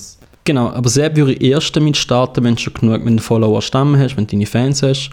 Genau, 0.45 0.71
aber 0.71 0.89
sehr 0.89 1.15
würde 1.15 1.35
ich 1.35 1.43
erst 1.43 1.77
damit 1.77 1.99
starten, 1.99 2.43
wenn 2.45 2.55
du 2.55 2.61
schon 2.63 2.73
genug 2.75 3.01
mit 3.05 3.09
den 3.09 3.19
Follower 3.19 3.61
Stamm 3.61 3.97
hast, 3.99 4.17
wenn 4.17 4.27
du 4.27 4.33
deine 4.33 4.47
Fans 4.47 4.83
hast. 4.83 5.11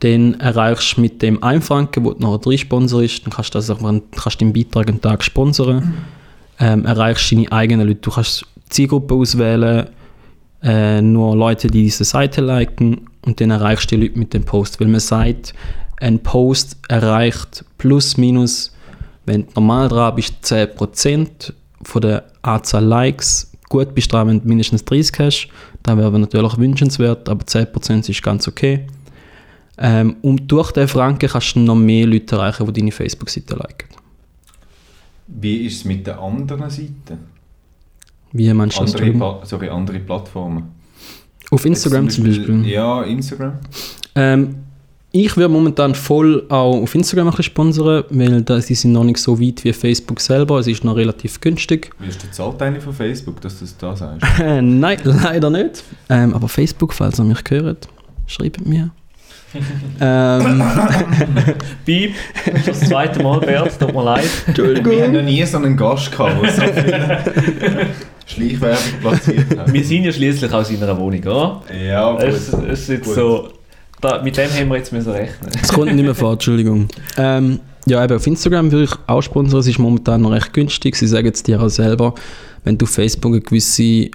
Dann 0.00 0.40
erreichst 0.40 0.96
du 0.96 1.02
mit 1.02 1.20
dem 1.20 1.42
1 1.42 1.64
Franken, 1.66 2.04
wo 2.04 2.14
du 2.14 2.20
nachher 2.22 2.38
drin 2.38 2.58
sponsorst, 2.58 3.24
dann 3.26 3.32
kannst 3.32 3.54
du 3.54 3.58
das 3.58 3.68
auch 3.70 3.78
kannst 3.80 4.40
deinen 4.40 4.54
Beitrag 4.54 4.88
einen 4.88 5.00
Tag 5.02 5.22
sponsern. 5.22 5.94
Ähm, 6.58 6.86
erreichst 6.86 7.30
deine 7.30 7.52
eigenen 7.52 7.86
Leute. 7.86 8.00
Du 8.00 8.10
kannst 8.10 8.46
Zielgruppe 8.70 9.14
auswählen, 9.14 9.88
äh, 10.62 11.02
nur 11.02 11.36
Leute, 11.36 11.68
die 11.68 11.84
diese 11.84 12.04
Seite 12.04 12.40
liken 12.40 13.08
und 13.22 13.40
dann 13.40 13.50
erreichst 13.50 13.90
du 13.90 13.96
die 13.96 14.06
Leute 14.06 14.18
mit 14.18 14.34
dem 14.34 14.44
Post. 14.44 14.80
Weil 14.80 14.88
man 14.88 15.00
sagt, 15.00 15.54
ein 16.00 16.18
Post 16.20 16.76
erreicht 16.88 17.64
plus 17.78 18.16
minus, 18.16 18.72
wenn 19.26 19.42
du 19.42 19.52
normal 19.56 19.88
dran 19.88 20.14
bist, 20.14 20.34
10% 20.44 21.52
von 21.82 22.02
der 22.02 22.24
Anzahl 22.42 22.84
Likes. 22.84 23.50
Gut 23.68 23.94
bist 23.94 24.12
du 24.12 24.16
dran, 24.16 24.28
wenn 24.28 24.40
du 24.40 24.48
mindestens 24.48 24.84
30 24.84 25.18
hast. 25.18 25.48
Das 25.82 25.96
wäre 25.96 26.18
natürlich 26.18 26.58
wünschenswert, 26.58 27.28
aber 27.28 27.44
10% 27.44 28.10
ist 28.10 28.22
ganz 28.22 28.46
okay. 28.46 28.86
Ähm, 29.78 30.16
und 30.22 30.50
durch 30.50 30.72
den 30.72 30.86
Franken 30.86 31.28
kannst 31.28 31.56
du 31.56 31.60
noch 31.60 31.74
mehr 31.74 32.06
Leute 32.06 32.36
erreichen, 32.36 32.66
die 32.72 32.80
deine 32.80 32.92
Facebook-Seite 32.92 33.54
liken. 33.54 33.88
Wie 35.26 35.66
ist 35.66 35.78
es 35.78 35.84
mit 35.84 36.06
den 36.06 36.14
anderen 36.14 36.68
Seiten? 36.68 37.31
Wie 38.32 38.52
meinst 38.52 38.76
du 38.78 38.82
das? 38.82 38.94
Andere, 38.94 39.06
Entschuldigung? 39.10 39.40
Pa- 39.40 39.46
sorry, 39.46 39.68
andere 39.68 39.98
Plattformen. 40.00 40.64
Auf 41.50 41.64
Instagram 41.66 42.04
Jetzt 42.04 42.14
zum 42.14 42.24
Beispiel. 42.24 42.66
Ja, 42.66 43.02
Instagram. 43.02 43.52
Ähm, 44.14 44.54
ich 45.14 45.36
würde 45.36 45.52
momentan 45.52 45.94
voll 45.94 46.46
auch 46.48 46.80
auf 46.82 46.94
Instagram 46.94 47.26
ein 47.26 47.30
bisschen 47.32 47.44
sponsern, 47.44 48.04
weil 48.08 48.40
da, 48.40 48.58
sie 48.62 48.74
sind 48.74 48.92
noch 48.92 49.04
nicht 49.04 49.18
so 49.18 49.38
weit 49.38 49.62
wie 49.62 49.72
Facebook 49.74 50.20
selber. 50.20 50.58
Es 50.58 50.66
ist 50.66 50.84
noch 50.84 50.96
relativ 50.96 51.38
günstig. 51.38 51.90
Wirst 51.98 52.22
du 52.22 52.30
zahlt 52.30 52.62
eigentlich 52.62 52.82
von 52.82 52.94
Facebook, 52.94 53.38
dass 53.42 53.58
du 53.58 53.66
das 53.66 53.76
da 53.76 53.94
sagst? 53.94 54.26
Äh, 54.40 54.62
nein, 54.62 54.98
leider 55.04 55.50
nicht. 55.50 55.84
Ähm, 56.08 56.32
aber 56.32 56.48
Facebook, 56.48 56.94
falls 56.94 57.20
ihr 57.20 57.24
mich 57.24 57.40
hört, 57.50 57.88
schreibt 58.26 58.66
mir. 58.66 58.90
ähm, 60.00 60.62
Piep, 61.84 62.14
das 62.46 62.54
ist 62.60 62.68
das 62.68 62.80
zweite 62.88 63.22
Mal, 63.22 63.38
Bert, 63.40 63.78
tut 63.78 63.92
mir 63.92 64.02
leid. 64.02 64.24
Wir 64.56 65.04
haben 65.04 65.12
noch 65.12 65.22
nie 65.22 65.44
so 65.44 65.58
einen 65.58 65.76
Gast 65.76 66.10
gehabt, 66.10 66.42
Schleichwerbung 68.26 69.00
platziert 69.00 69.58
hat. 69.58 69.72
Wir 69.72 69.84
sind 69.84 70.04
ja 70.04 70.12
schließlich 70.12 70.52
aus 70.52 70.68
seiner 70.68 70.98
Wohnung, 70.98 71.20
oder? 71.20 71.62
Ja, 71.86 72.12
gut. 72.12 72.22
Es, 72.22 72.52
es 72.52 72.80
ist 72.80 72.88
jetzt 72.88 73.04
Gut. 73.04 73.14
so, 73.14 73.48
da, 74.00 74.22
mit 74.22 74.36
dem 74.36 74.50
haben 74.50 74.68
wir 74.68 74.76
jetzt 74.78 74.92
müssen 74.92 75.12
rechnen. 75.12 75.50
es 75.62 75.72
kommt 75.72 75.94
nicht 75.94 76.04
mehr 76.04 76.14
vor, 76.14 76.32
Entschuldigung. 76.32 76.88
Ähm, 77.16 77.60
ja, 77.86 78.04
eben 78.04 78.16
auf 78.16 78.26
Instagram 78.26 78.70
würde 78.70 78.84
ich 78.84 78.92
auch 79.06 79.22
sponsern. 79.22 79.60
Es 79.60 79.66
ist 79.66 79.78
momentan 79.78 80.22
noch 80.22 80.32
recht 80.32 80.52
günstig. 80.52 80.96
Sie 80.96 81.06
sagen 81.06 81.30
es 81.32 81.42
dir 81.42 81.60
auch 81.60 81.68
selber, 81.68 82.14
wenn 82.64 82.78
du 82.78 82.86
Facebook 82.86 83.32
eine 83.32 83.40
gewisse 83.40 84.10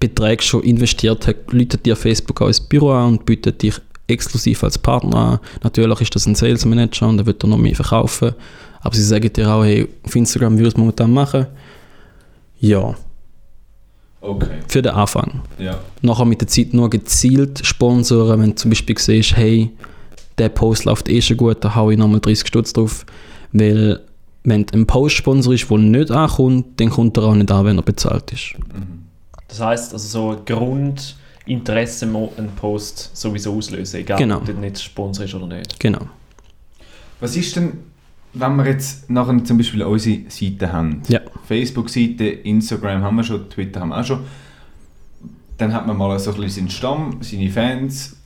Beträge 0.00 0.42
schon 0.42 0.62
investiert 0.62 1.26
hast, 1.26 1.52
läutet 1.52 1.84
dir 1.84 1.96
Facebook 1.96 2.40
auch 2.42 2.48
ins 2.48 2.60
Büro 2.60 2.92
an 2.92 3.14
und 3.14 3.26
bietet 3.26 3.62
dich 3.62 3.74
exklusiv 4.06 4.64
als 4.64 4.78
Partner 4.78 5.16
an. 5.16 5.38
Natürlich 5.62 6.00
ist 6.02 6.14
das 6.14 6.26
ein 6.26 6.34
Sales 6.34 6.64
Manager 6.64 7.08
und 7.08 7.18
der 7.18 7.26
wird 7.26 7.42
dir 7.42 7.48
noch 7.48 7.58
mehr 7.58 7.74
verkaufen. 7.74 8.34
Aber 8.80 8.94
sie 8.94 9.02
sagen 9.02 9.32
dir 9.32 9.48
auch, 9.50 9.64
hey, 9.64 9.88
auf 10.04 10.14
Instagram 10.14 10.54
würde 10.54 10.68
ich 10.68 10.74
es 10.74 10.78
momentan 10.78 11.12
machen. 11.12 11.46
Ja, 12.60 12.94
Okay, 14.20 14.58
für 14.66 14.82
den 14.82 14.92
Anfang. 14.92 15.42
ja. 15.58 15.78
Nachher 16.02 16.24
mit 16.24 16.40
der 16.40 16.48
Zeit 16.48 16.74
nur 16.74 16.90
gezielt 16.90 17.64
sponsoren, 17.64 18.40
wenn 18.40 18.50
du 18.50 18.56
zum 18.56 18.70
Beispiel 18.70 18.98
siehst, 18.98 19.36
hey, 19.36 19.70
der 20.38 20.48
Post 20.48 20.84
läuft 20.86 21.08
eh 21.08 21.22
schon 21.22 21.36
gut, 21.36 21.58
da 21.64 21.74
hau 21.76 21.90
ich 21.90 21.98
nochmal 21.98 22.18
30 22.20 22.48
Stutz 22.48 22.72
drauf. 22.72 23.06
Weil, 23.52 24.00
wenn 24.42 24.66
einen 24.72 24.86
Post 24.86 25.14
sponsorst, 25.16 25.70
der 25.70 25.78
nicht 25.78 26.10
ankommt, 26.10 26.80
dann 26.80 26.90
kommt 26.90 27.16
er 27.16 27.24
auch 27.24 27.34
nicht 27.34 27.50
an, 27.52 27.64
wenn 27.64 27.76
er 27.78 27.82
bezahlt 27.82 28.32
ist. 28.32 28.54
Das 29.46 29.60
heisst, 29.60 29.92
also 29.92 30.08
so 30.08 30.30
ein 30.36 30.44
Grundinteresse 30.44 32.06
muss 32.06 32.36
einen 32.38 32.50
Post 32.50 33.16
sowieso 33.16 33.54
auslösen, 33.54 34.00
egal 34.00 34.18
Genau. 34.18 34.38
ob 34.38 34.46
du 34.46 34.52
nicht 34.52 34.80
Sponsor 34.80 35.24
ist 35.24 35.34
oder 35.34 35.46
nicht. 35.46 35.78
Genau. 35.78 36.00
Was 37.20 37.36
ist 37.36 37.54
denn, 37.56 37.72
wenn 38.34 38.56
wir 38.56 38.66
jetzt 38.66 39.08
nachher 39.10 39.42
zum 39.44 39.56
Beispiel 39.58 39.82
unsere 39.82 40.20
Seite 40.28 40.72
haben? 40.72 41.02
Ja. 41.08 41.20
Facebook-Seite, 41.46 42.24
Instagram 42.26 43.02
haben 43.02 43.16
wir 43.16 43.24
schon, 43.24 43.48
Twitter 43.50 43.80
haben 43.80 43.88
wir 43.90 43.98
auch 44.00 44.04
schon. 44.04 44.20
Dann 45.56 45.72
hat 45.72 45.86
man 45.86 45.96
mal 45.96 46.16
so 46.18 46.30
ein 46.32 46.36
bisschen 46.40 46.66
seinen 46.66 46.70
Stamm, 46.70 47.16
seine 47.20 47.50
Fans. 47.50 48.16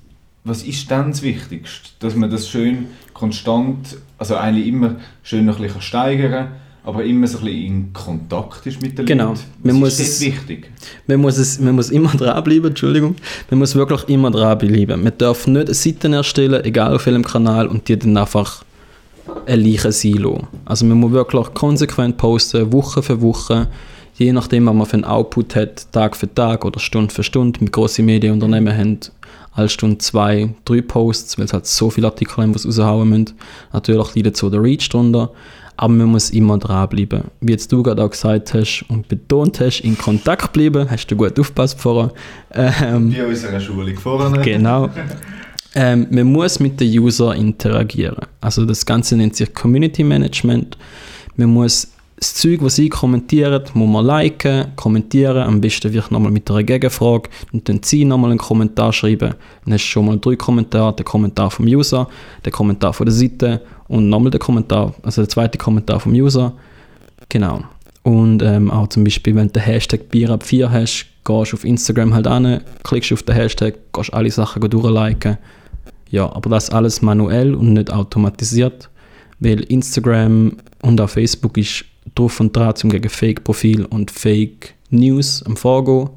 Was 0.44 0.64
ist 0.64 0.90
dann 0.90 1.10
das 1.12 1.22
Wichtigste? 1.22 1.90
Dass 2.00 2.14
man 2.16 2.30
das 2.30 2.48
schön 2.48 2.86
konstant, 3.14 3.96
also 4.18 4.36
eigentlich 4.36 4.66
immer 4.66 4.96
schön 5.22 5.46
noch 5.46 5.56
ein 5.56 5.62
bisschen 5.62 5.80
steigern 5.80 6.30
kann, 6.32 6.48
aber 6.84 7.04
immer 7.04 7.28
so 7.28 7.38
ein 7.38 7.44
bisschen 7.44 7.64
in 7.64 7.92
Kontakt 7.92 8.66
ist 8.66 8.82
mit 8.82 8.98
den 8.98 9.06
Genau. 9.06 9.28
Leuten. 9.28 9.40
Man 9.62 9.74
Was 9.76 9.80
muss 9.80 10.00
ist 10.00 10.08
es- 10.14 10.20
wichtig? 10.20 10.70
Man 11.06 11.20
muss, 11.20 11.38
es, 11.38 11.60
man 11.60 11.76
muss 11.76 11.90
immer 11.90 12.10
dranbleiben, 12.16 12.70
Entschuldigung. 12.70 13.14
Man 13.50 13.60
muss 13.60 13.74
wirklich 13.76 14.08
immer 14.08 14.30
dranbleiben. 14.32 15.02
Man 15.02 15.12
darf 15.16 15.46
nicht 15.46 15.66
eine 15.66 15.74
Seite 15.74 16.12
erstellen, 16.12 16.64
egal 16.64 16.94
auf 16.96 17.06
welchem 17.06 17.24
Kanal, 17.24 17.68
und 17.68 17.86
die 17.88 17.96
dann 17.98 18.16
einfach 18.16 18.64
eine 19.46 19.62
Leiche 19.62 19.92
sein 19.92 20.14
lassen. 20.14 20.46
Also 20.64 20.84
man 20.86 20.98
muss 20.98 21.12
wirklich 21.12 21.54
konsequent 21.54 22.16
posten, 22.16 22.72
Woche 22.72 23.02
für 23.02 23.20
Woche, 23.20 23.68
je 24.14 24.32
nachdem, 24.32 24.66
was 24.66 24.74
man 24.74 24.86
für 24.86 24.94
einen 24.94 25.04
Output 25.04 25.56
hat, 25.56 25.92
Tag 25.92 26.16
für 26.16 26.32
Tag 26.32 26.64
oder 26.64 26.78
Stunde 26.78 27.12
für 27.12 27.22
Stunde. 27.22 27.60
Mit 27.60 27.72
grossen 27.72 28.06
Medienunternehmen 28.06 28.76
haben 28.76 28.98
alle 29.54 29.68
Stunde 29.68 29.98
zwei, 29.98 30.54
drei 30.64 30.80
Posts, 30.80 31.38
weil 31.38 31.44
es 31.44 31.52
halt 31.52 31.66
so 31.66 31.90
viele 31.90 32.06
Artikel 32.06 32.42
haben, 32.42 32.52
die 32.52 32.58
sie 32.58 32.68
raushauen 32.68 33.08
müssen. 33.08 33.32
Natürlich 33.72 34.14
leidet 34.14 34.36
so 34.36 34.48
der 34.48 34.62
Reach 34.62 34.88
drunter, 34.88 35.30
aber 35.76 35.92
man 35.92 36.08
muss 36.08 36.30
immer 36.30 36.58
dranbleiben. 36.58 37.24
Wie 37.40 37.52
jetzt 37.52 37.70
du 37.72 37.82
gerade 37.82 38.02
auch 38.02 38.10
gesagt 38.10 38.54
hast 38.54 38.84
und 38.88 39.08
betont 39.08 39.60
hast, 39.60 39.80
in 39.80 39.98
Kontakt 39.98 40.52
bleiben, 40.52 40.90
hast 40.90 41.06
du 41.08 41.16
gut 41.16 41.38
aufgepasst 41.38 41.78
vorher. 41.80 42.12
Ähm, 42.54 43.10
Bei 43.10 43.26
unserer 43.26 43.60
Schulung 43.60 43.96
vorne. 43.96 44.40
Genau. 44.42 44.88
Ähm, 45.74 46.06
man 46.10 46.26
muss 46.30 46.60
mit 46.60 46.80
den 46.80 46.98
User 46.98 47.34
interagieren. 47.34 48.26
Also 48.40 48.66
das 48.66 48.84
Ganze 48.84 49.16
nennt 49.16 49.36
sich 49.36 49.52
Community 49.54 50.04
Management. 50.04 50.76
Man 51.36 51.50
muss 51.50 51.88
das 52.22 52.34
Zeug, 52.34 52.62
was 52.62 52.76
sie 52.76 52.88
kommentieren, 52.88 53.64
muss 53.74 53.88
man 53.88 54.06
liken, 54.06 54.66
kommentieren, 54.76 55.38
am 55.38 55.60
besten 55.60 55.90
vielleicht 55.90 56.12
nochmal 56.12 56.30
mit 56.30 56.48
einer 56.48 56.62
Gegenfrage 56.62 57.28
und 57.52 57.68
dann 57.68 57.80
sie 57.82 58.04
nochmal 58.04 58.30
einen 58.30 58.38
Kommentar 58.38 58.92
schreiben. 58.92 59.34
Dann 59.64 59.74
hast 59.74 59.82
du 59.82 59.88
schon 59.88 60.06
mal 60.06 60.18
drei 60.20 60.36
Kommentare, 60.36 60.94
den 60.94 61.04
Kommentar 61.04 61.50
vom 61.50 61.66
User, 61.66 62.06
den 62.46 62.52
Kommentar 62.52 62.92
von 62.92 63.06
der 63.06 63.14
Seite 63.14 63.60
und 63.88 64.08
nochmal 64.08 64.30
den 64.30 64.38
Kommentar, 64.40 64.94
also 65.02 65.22
der 65.22 65.28
zweite 65.30 65.58
Kommentar 65.58 65.98
vom 65.98 66.12
User. 66.12 66.52
Genau. 67.28 67.64
Und 68.04 68.40
ähm, 68.42 68.70
auch 68.70 68.86
zum 68.88 69.02
Beispiel, 69.02 69.34
wenn 69.34 69.48
du 69.48 69.54
den 69.54 69.62
Hashtag 69.62 70.02
BierAb4 70.12 70.70
hast, 70.70 71.06
gehst 71.24 71.52
du 71.52 71.56
auf 71.56 71.64
Instagram 71.64 72.14
halt 72.14 72.28
an, 72.28 72.60
klickst 72.84 73.12
auf 73.12 73.24
den 73.24 73.34
Hashtag, 73.34 73.74
gehst 73.92 74.14
alle 74.14 74.30
Sachen 74.30 74.62
durchliken. 74.68 75.38
Ja, 76.12 76.30
aber 76.30 76.50
das 76.50 76.68
alles 76.70 77.00
manuell 77.00 77.54
und 77.54 77.72
nicht 77.72 77.90
automatisiert, 77.90 78.90
weil 79.40 79.60
Instagram 79.62 80.58
und 80.82 81.00
auch 81.00 81.08
Facebook 81.08 81.56
ist 81.56 81.86
drauf 82.14 82.38
und 82.38 82.54
dran, 82.54 82.74
um 82.84 82.90
gegen 82.90 83.08
Fake-Profil 83.08 83.86
und 83.86 84.10
Fake-News 84.10 85.42
am 85.46 85.56
Vorgehen. 85.56 86.10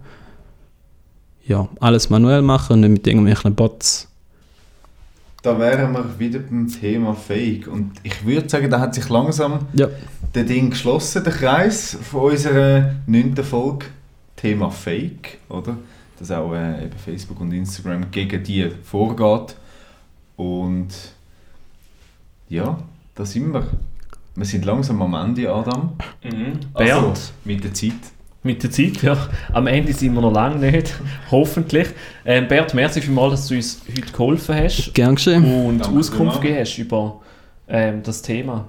Ja, 1.47 1.69
alles 1.79 2.10
manuell 2.10 2.41
machen, 2.41 2.81
nicht 2.81 2.89
mit 2.89 3.08
irgendwelchen 3.08 3.55
Bots. 3.55 4.10
Da 5.41 5.58
wären 5.58 5.93
wir 5.93 6.19
wieder 6.19 6.39
beim 6.39 6.67
Thema 6.67 7.13
Fake. 7.13 7.67
Und 7.67 7.91
ich 8.03 8.25
würde 8.25 8.49
sagen, 8.49 8.69
da 8.69 8.81
hat 8.81 8.95
sich 8.95 9.08
langsam 9.08 9.60
Ja, 9.73 9.88
der 10.34 10.43
Ding 10.43 10.71
geschlossen, 10.71 11.23
der 11.23 11.31
Kreis 11.31 11.97
von 12.01 12.31
unserer 12.31 12.95
neunten 13.08 13.45
Folge. 13.45 13.86
Thema 14.36 14.69
Fake, 14.69 15.38
oder? 15.47 15.77
Dass 16.19 16.31
auch 16.31 16.53
äh, 16.53 16.84
eben 16.84 16.97
Facebook 16.97 17.39
und 17.39 17.53
Instagram 17.53 18.12
gegen 18.12 18.43
die 18.43 18.69
vorgeht. 18.84 19.55
Und 20.36 20.89
ja, 22.50 22.78
da 23.15 23.26
sind 23.26 23.54
wir. 23.54 23.67
Wir 24.36 24.45
sind 24.45 24.65
langsam 24.65 25.02
am 25.02 25.13
Ende, 25.13 25.50
Adam. 25.50 25.93
Also, 26.74 27.02
Bernd, 27.02 27.34
mit 27.45 27.63
der 27.63 27.74
Zeit. 27.74 27.93
mit 28.43 28.62
der 28.62 28.69
Zeit, 28.69 29.02
ja. 29.02 29.17
Am 29.54 29.65
Ende 29.65 29.93
sind 29.93 30.13
wir 30.13 30.19
noch 30.19 30.34
lange 30.34 30.58
nicht, 30.58 30.93
hoffentlich. 31.32 31.88
Ähm, 32.26 32.48
Bert, 32.50 32.74
merci 32.74 33.00
vielmals, 33.02 33.32
dass 33.32 33.48
du 33.48 33.56
uns 33.56 33.82
heute 33.88 34.12
geholfen 34.12 34.56
hast 34.56 34.93
gern 34.93 35.15
geschehen. 35.15 35.43
und 35.43 35.80
Danke 35.80 35.98
Auskunft 35.98 36.41
gegeben 36.41 36.60
hast 36.60 36.78
über 36.78 37.21
ähm, 37.69 38.04
das 38.04 38.21
Thema. 38.21 38.67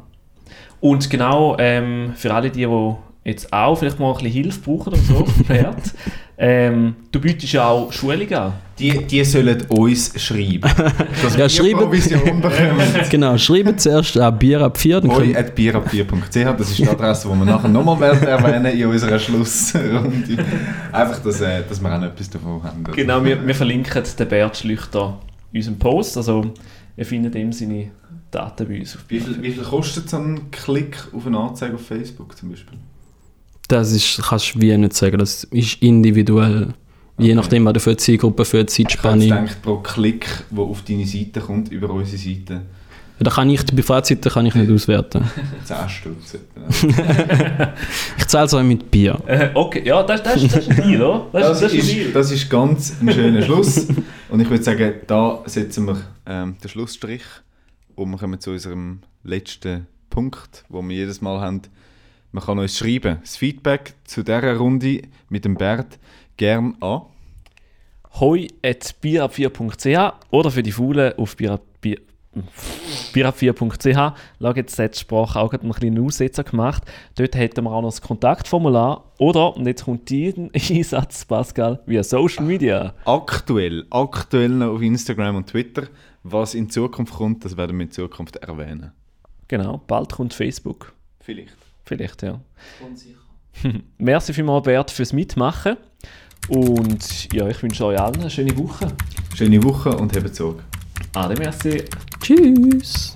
Und 0.81 1.11
genau 1.11 1.57
ähm, 1.59 2.13
für 2.15 2.33
alle 2.33 2.51
die, 2.51 2.65
die 2.65 2.95
jetzt 3.25 3.53
auch 3.53 3.75
vielleicht 3.77 3.99
mal 3.99 4.13
ein 4.13 4.19
bisschen 4.19 4.33
Hilfe 4.45 4.61
brauchen 4.61 4.93
oder 4.93 5.03
so, 5.03 5.27
Bert, 5.49 5.95
ähm, 6.39 6.95
du 7.11 7.21
bietest 7.21 7.53
ja 7.53 7.69
auch 7.69 7.93
Schulungen 7.93 8.35
an. 8.35 8.53
Die, 8.79 9.07
die 9.07 9.25
sollen 9.25 9.63
uns 9.69 10.13
schreiben. 10.21 10.61
Dass 11.23 11.33
Ja, 11.33 11.39
wir 11.39 11.49
schreiben. 11.49 11.79
Provision 11.81 12.23
bekommen. 12.43 12.87
Genau, 13.11 13.39
schreibt 13.39 13.81
zuerst 13.81 14.19
an 14.19 14.39
Bier 14.39 14.61
ab 14.61 14.77
4, 14.77 15.01
dann 15.01 15.11
Hoi 15.11 15.33
könnt, 15.33 15.37
at 15.37 15.59
bierab4.ch, 15.59 16.57
das 16.59 16.71
ist 16.71 16.79
die 16.79 16.89
Adresse, 16.89 17.29
die 17.29 17.39
wir 17.39 17.45
nachher 17.45 17.69
nochmal 17.69 17.99
werden 18.01 18.29
erwähnen 18.29 18.67
in 18.79 18.87
unserer 18.87 19.19
Schlussrunde. 19.19 20.45
Einfach, 20.93 21.19
dass, 21.21 21.41
äh, 21.41 21.63
dass 21.67 21.81
wir 21.81 21.99
auch 21.99 22.03
etwas 22.03 22.29
davon 22.29 22.63
haben. 22.63 22.85
Genau, 22.95 23.25
wir, 23.25 23.47
wir 23.47 23.55
verlinken 23.55 24.03
den 24.19 24.29
Bert 24.29 24.57
Schlüchter 24.57 25.19
in 25.53 25.59
unserem 25.59 25.79
Post. 25.79 26.17
Also, 26.19 26.53
ihr 26.97 27.07
findet 27.07 27.35
ihm 27.35 27.53
seine 27.53 27.91
Daten 28.31 28.69
bei 28.69 28.81
uns 28.81 28.95
auf 28.95 29.05
Wie 29.09 29.21
viel, 29.21 29.43
wie 29.43 29.53
viel 29.53 29.63
kostet 29.63 30.11
so 30.11 30.19
ein 30.19 30.51
Klick 30.51 30.99
auf 31.15 31.27
eine 31.27 31.39
Anzeige 31.39 31.77
auf 31.77 31.87
Facebook 31.87 32.37
zum 32.37 32.51
Beispiel? 32.51 32.79
das 33.69 33.93
ist, 33.93 34.23
kannst 34.23 34.55
du 34.55 34.61
wie 34.61 34.77
nicht 34.77 34.95
sagen, 34.95 35.19
das 35.19 35.45
ist 35.45 35.83
individuell. 35.83 36.75
Je 37.19 37.27
Okay. 37.31 37.35
nachdem, 37.35 37.65
was 37.65 37.73
du 37.75 37.81
für 37.81 37.91
eine 37.91 37.97
Zielgruppe, 37.97 38.45
für 38.45 38.59
eine 38.59 38.67
Ich 38.67 38.75
Zeitspanne. 38.75 39.25
gedacht, 39.25 39.63
pro 39.63 39.77
Klick, 39.79 40.27
der 40.51 40.65
auf 40.65 40.83
deine 40.83 41.07
Seite 41.07 41.41
kommt, 41.41 41.71
über 41.73 41.89
unsere 41.91 42.19
Seite, 42.19 42.63
Da 43.19 43.31
kann 43.31 43.49
ich, 43.49 43.63
die 43.65 43.81
Fazite 43.83 44.29
kann 44.29 44.45
ich 44.45 44.55
nicht 44.55 44.71
auswerten. 44.71 45.25
10 45.65 45.77
Stutz. 45.89 46.37
Ich 48.19 48.27
zahle 48.27 48.47
es 48.47 48.55
euch 48.55 48.65
mit 48.65 48.91
Bier. 48.91 49.19
Äh, 49.27 49.51
okay, 49.55 49.83
ja, 49.87 50.03
das, 50.03 50.23
das, 50.23 50.43
das 50.43 50.55
ist 50.57 50.71
ein 50.71 50.77
Deal, 50.77 51.03
oder? 51.03 51.27
Das, 51.33 51.61
das 51.61 51.73
ein 51.73 51.79
ist, 51.79 51.91
Deal. 51.93 52.13
das 52.13 52.31
ist 52.31 52.51
ganz 52.51 52.95
ein 53.01 53.11
schöner 53.13 53.43
Schluss. 53.43 53.87
Und 54.29 54.41
ich 54.41 54.51
würde 54.51 54.63
sagen, 54.63 54.93
da 55.07 55.43
setzen 55.47 55.87
wir 55.87 55.97
ähm, 56.27 56.57
den 56.63 56.69
Schlussstrich 56.69 57.23
und 57.95 58.11
wir 58.11 58.19
kommen 58.19 58.41
zu 58.41 58.51
unserem 58.51 59.01
letzten 59.25 59.87
Punkt, 60.11 60.65
wo 60.69 60.83
wir 60.83 60.95
jedes 60.97 61.21
Mal 61.21 61.41
haben. 61.41 61.63
Man 62.37 62.45
kann 62.45 62.59
uns 62.59 62.77
schreiben. 62.77 63.17
Das 63.23 63.39
Feedback 63.39 63.95
zu 64.05 64.23
dieser 64.23 64.57
Runde 64.59 65.01
mit 65.31 65.47
dem 65.47 65.55
Bert 65.55 65.99
gern 66.37 66.77
an. 66.83 67.01
hoi 68.21 68.47
at 68.63 68.95
bierab4.ch 69.03 70.13
oder 70.31 70.51
für 70.51 70.63
die 70.63 70.71
Faulen 70.73 71.15
auf 71.17 71.35
bierab- 71.35 71.63
bier- 71.81 72.03
bierab4.ch. 73.15 74.13
Schau, 74.39 74.53
jetzt 74.55 74.79
hat 74.79 74.95
die 74.97 74.99
Sprache 74.99 75.41
auch 75.41 75.55
einen 75.55 75.73
kleinen 75.73 76.05
Aussetzer 76.05 76.45
gemacht. 76.45 76.83
Dort 77.15 77.35
hätten 77.37 77.65
wir 77.65 77.71
auch 77.71 77.81
noch 77.81 77.89
das 77.89 78.03
Kontaktformular. 78.03 79.05
Oder, 79.19 79.57
und 79.57 79.67
jetzt 79.67 79.87
kommt 79.87 80.11
dein 80.11 80.51
Einsatz, 80.55 81.25
Pascal, 81.25 81.81
via 81.87 82.03
Social 82.05 82.45
Media. 82.45 82.93
Aktuell, 83.07 83.87
aktuell 83.89 84.51
noch 84.51 84.75
auf 84.75 84.83
Instagram 84.83 85.37
und 85.37 85.47
Twitter. 85.47 85.85
Was 86.23 86.55
in 86.55 86.69
Zukunft 86.69 87.15
kommt, 87.15 87.47
das 87.47 87.57
werden 87.57 87.79
wir 87.79 87.87
in 87.87 87.93
Zukunft 87.93 88.37
erwähnen. 88.37 88.93
Genau, 89.49 89.81
bald 89.87 90.13
kommt 90.13 90.35
Facebook. 90.35 90.93
Vielleicht. 91.21 91.57
Vielleicht, 91.87 92.23
ja. 92.23 92.41
Merci 93.99 94.35
vielmals, 94.35 94.65
Bert, 94.65 94.91
fürs 94.91 95.13
Mitmachen. 95.13 95.77
Und 96.49 97.33
ja, 97.33 97.49
ich 97.49 97.63
wünsche 97.63 97.87
euch 97.87 97.99
allen 97.99 98.21
eine 98.21 98.29
schöne 98.29 98.59
Woche. 98.59 98.93
Schöne 99.35 99.63
Woche 99.63 99.89
und 99.91 100.15
habt 100.15 100.35
Sorge. 100.35 100.63
Ade, 101.15 101.37
merci. 101.37 101.85
Tschüss! 102.21 103.15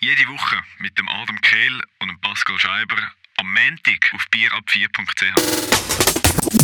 Jede 0.00 0.28
Woche 0.28 0.56
mit 0.78 0.96
dem 0.98 1.08
Adam 1.08 1.40
Kehl 1.42 1.80
und 2.00 2.08
dem 2.08 2.18
Pascal 2.20 2.58
Scheiber 2.58 2.96
am 3.38 3.52
Montag 3.52 4.12
auf 4.14 4.24
bierab4.ch. 4.32 6.60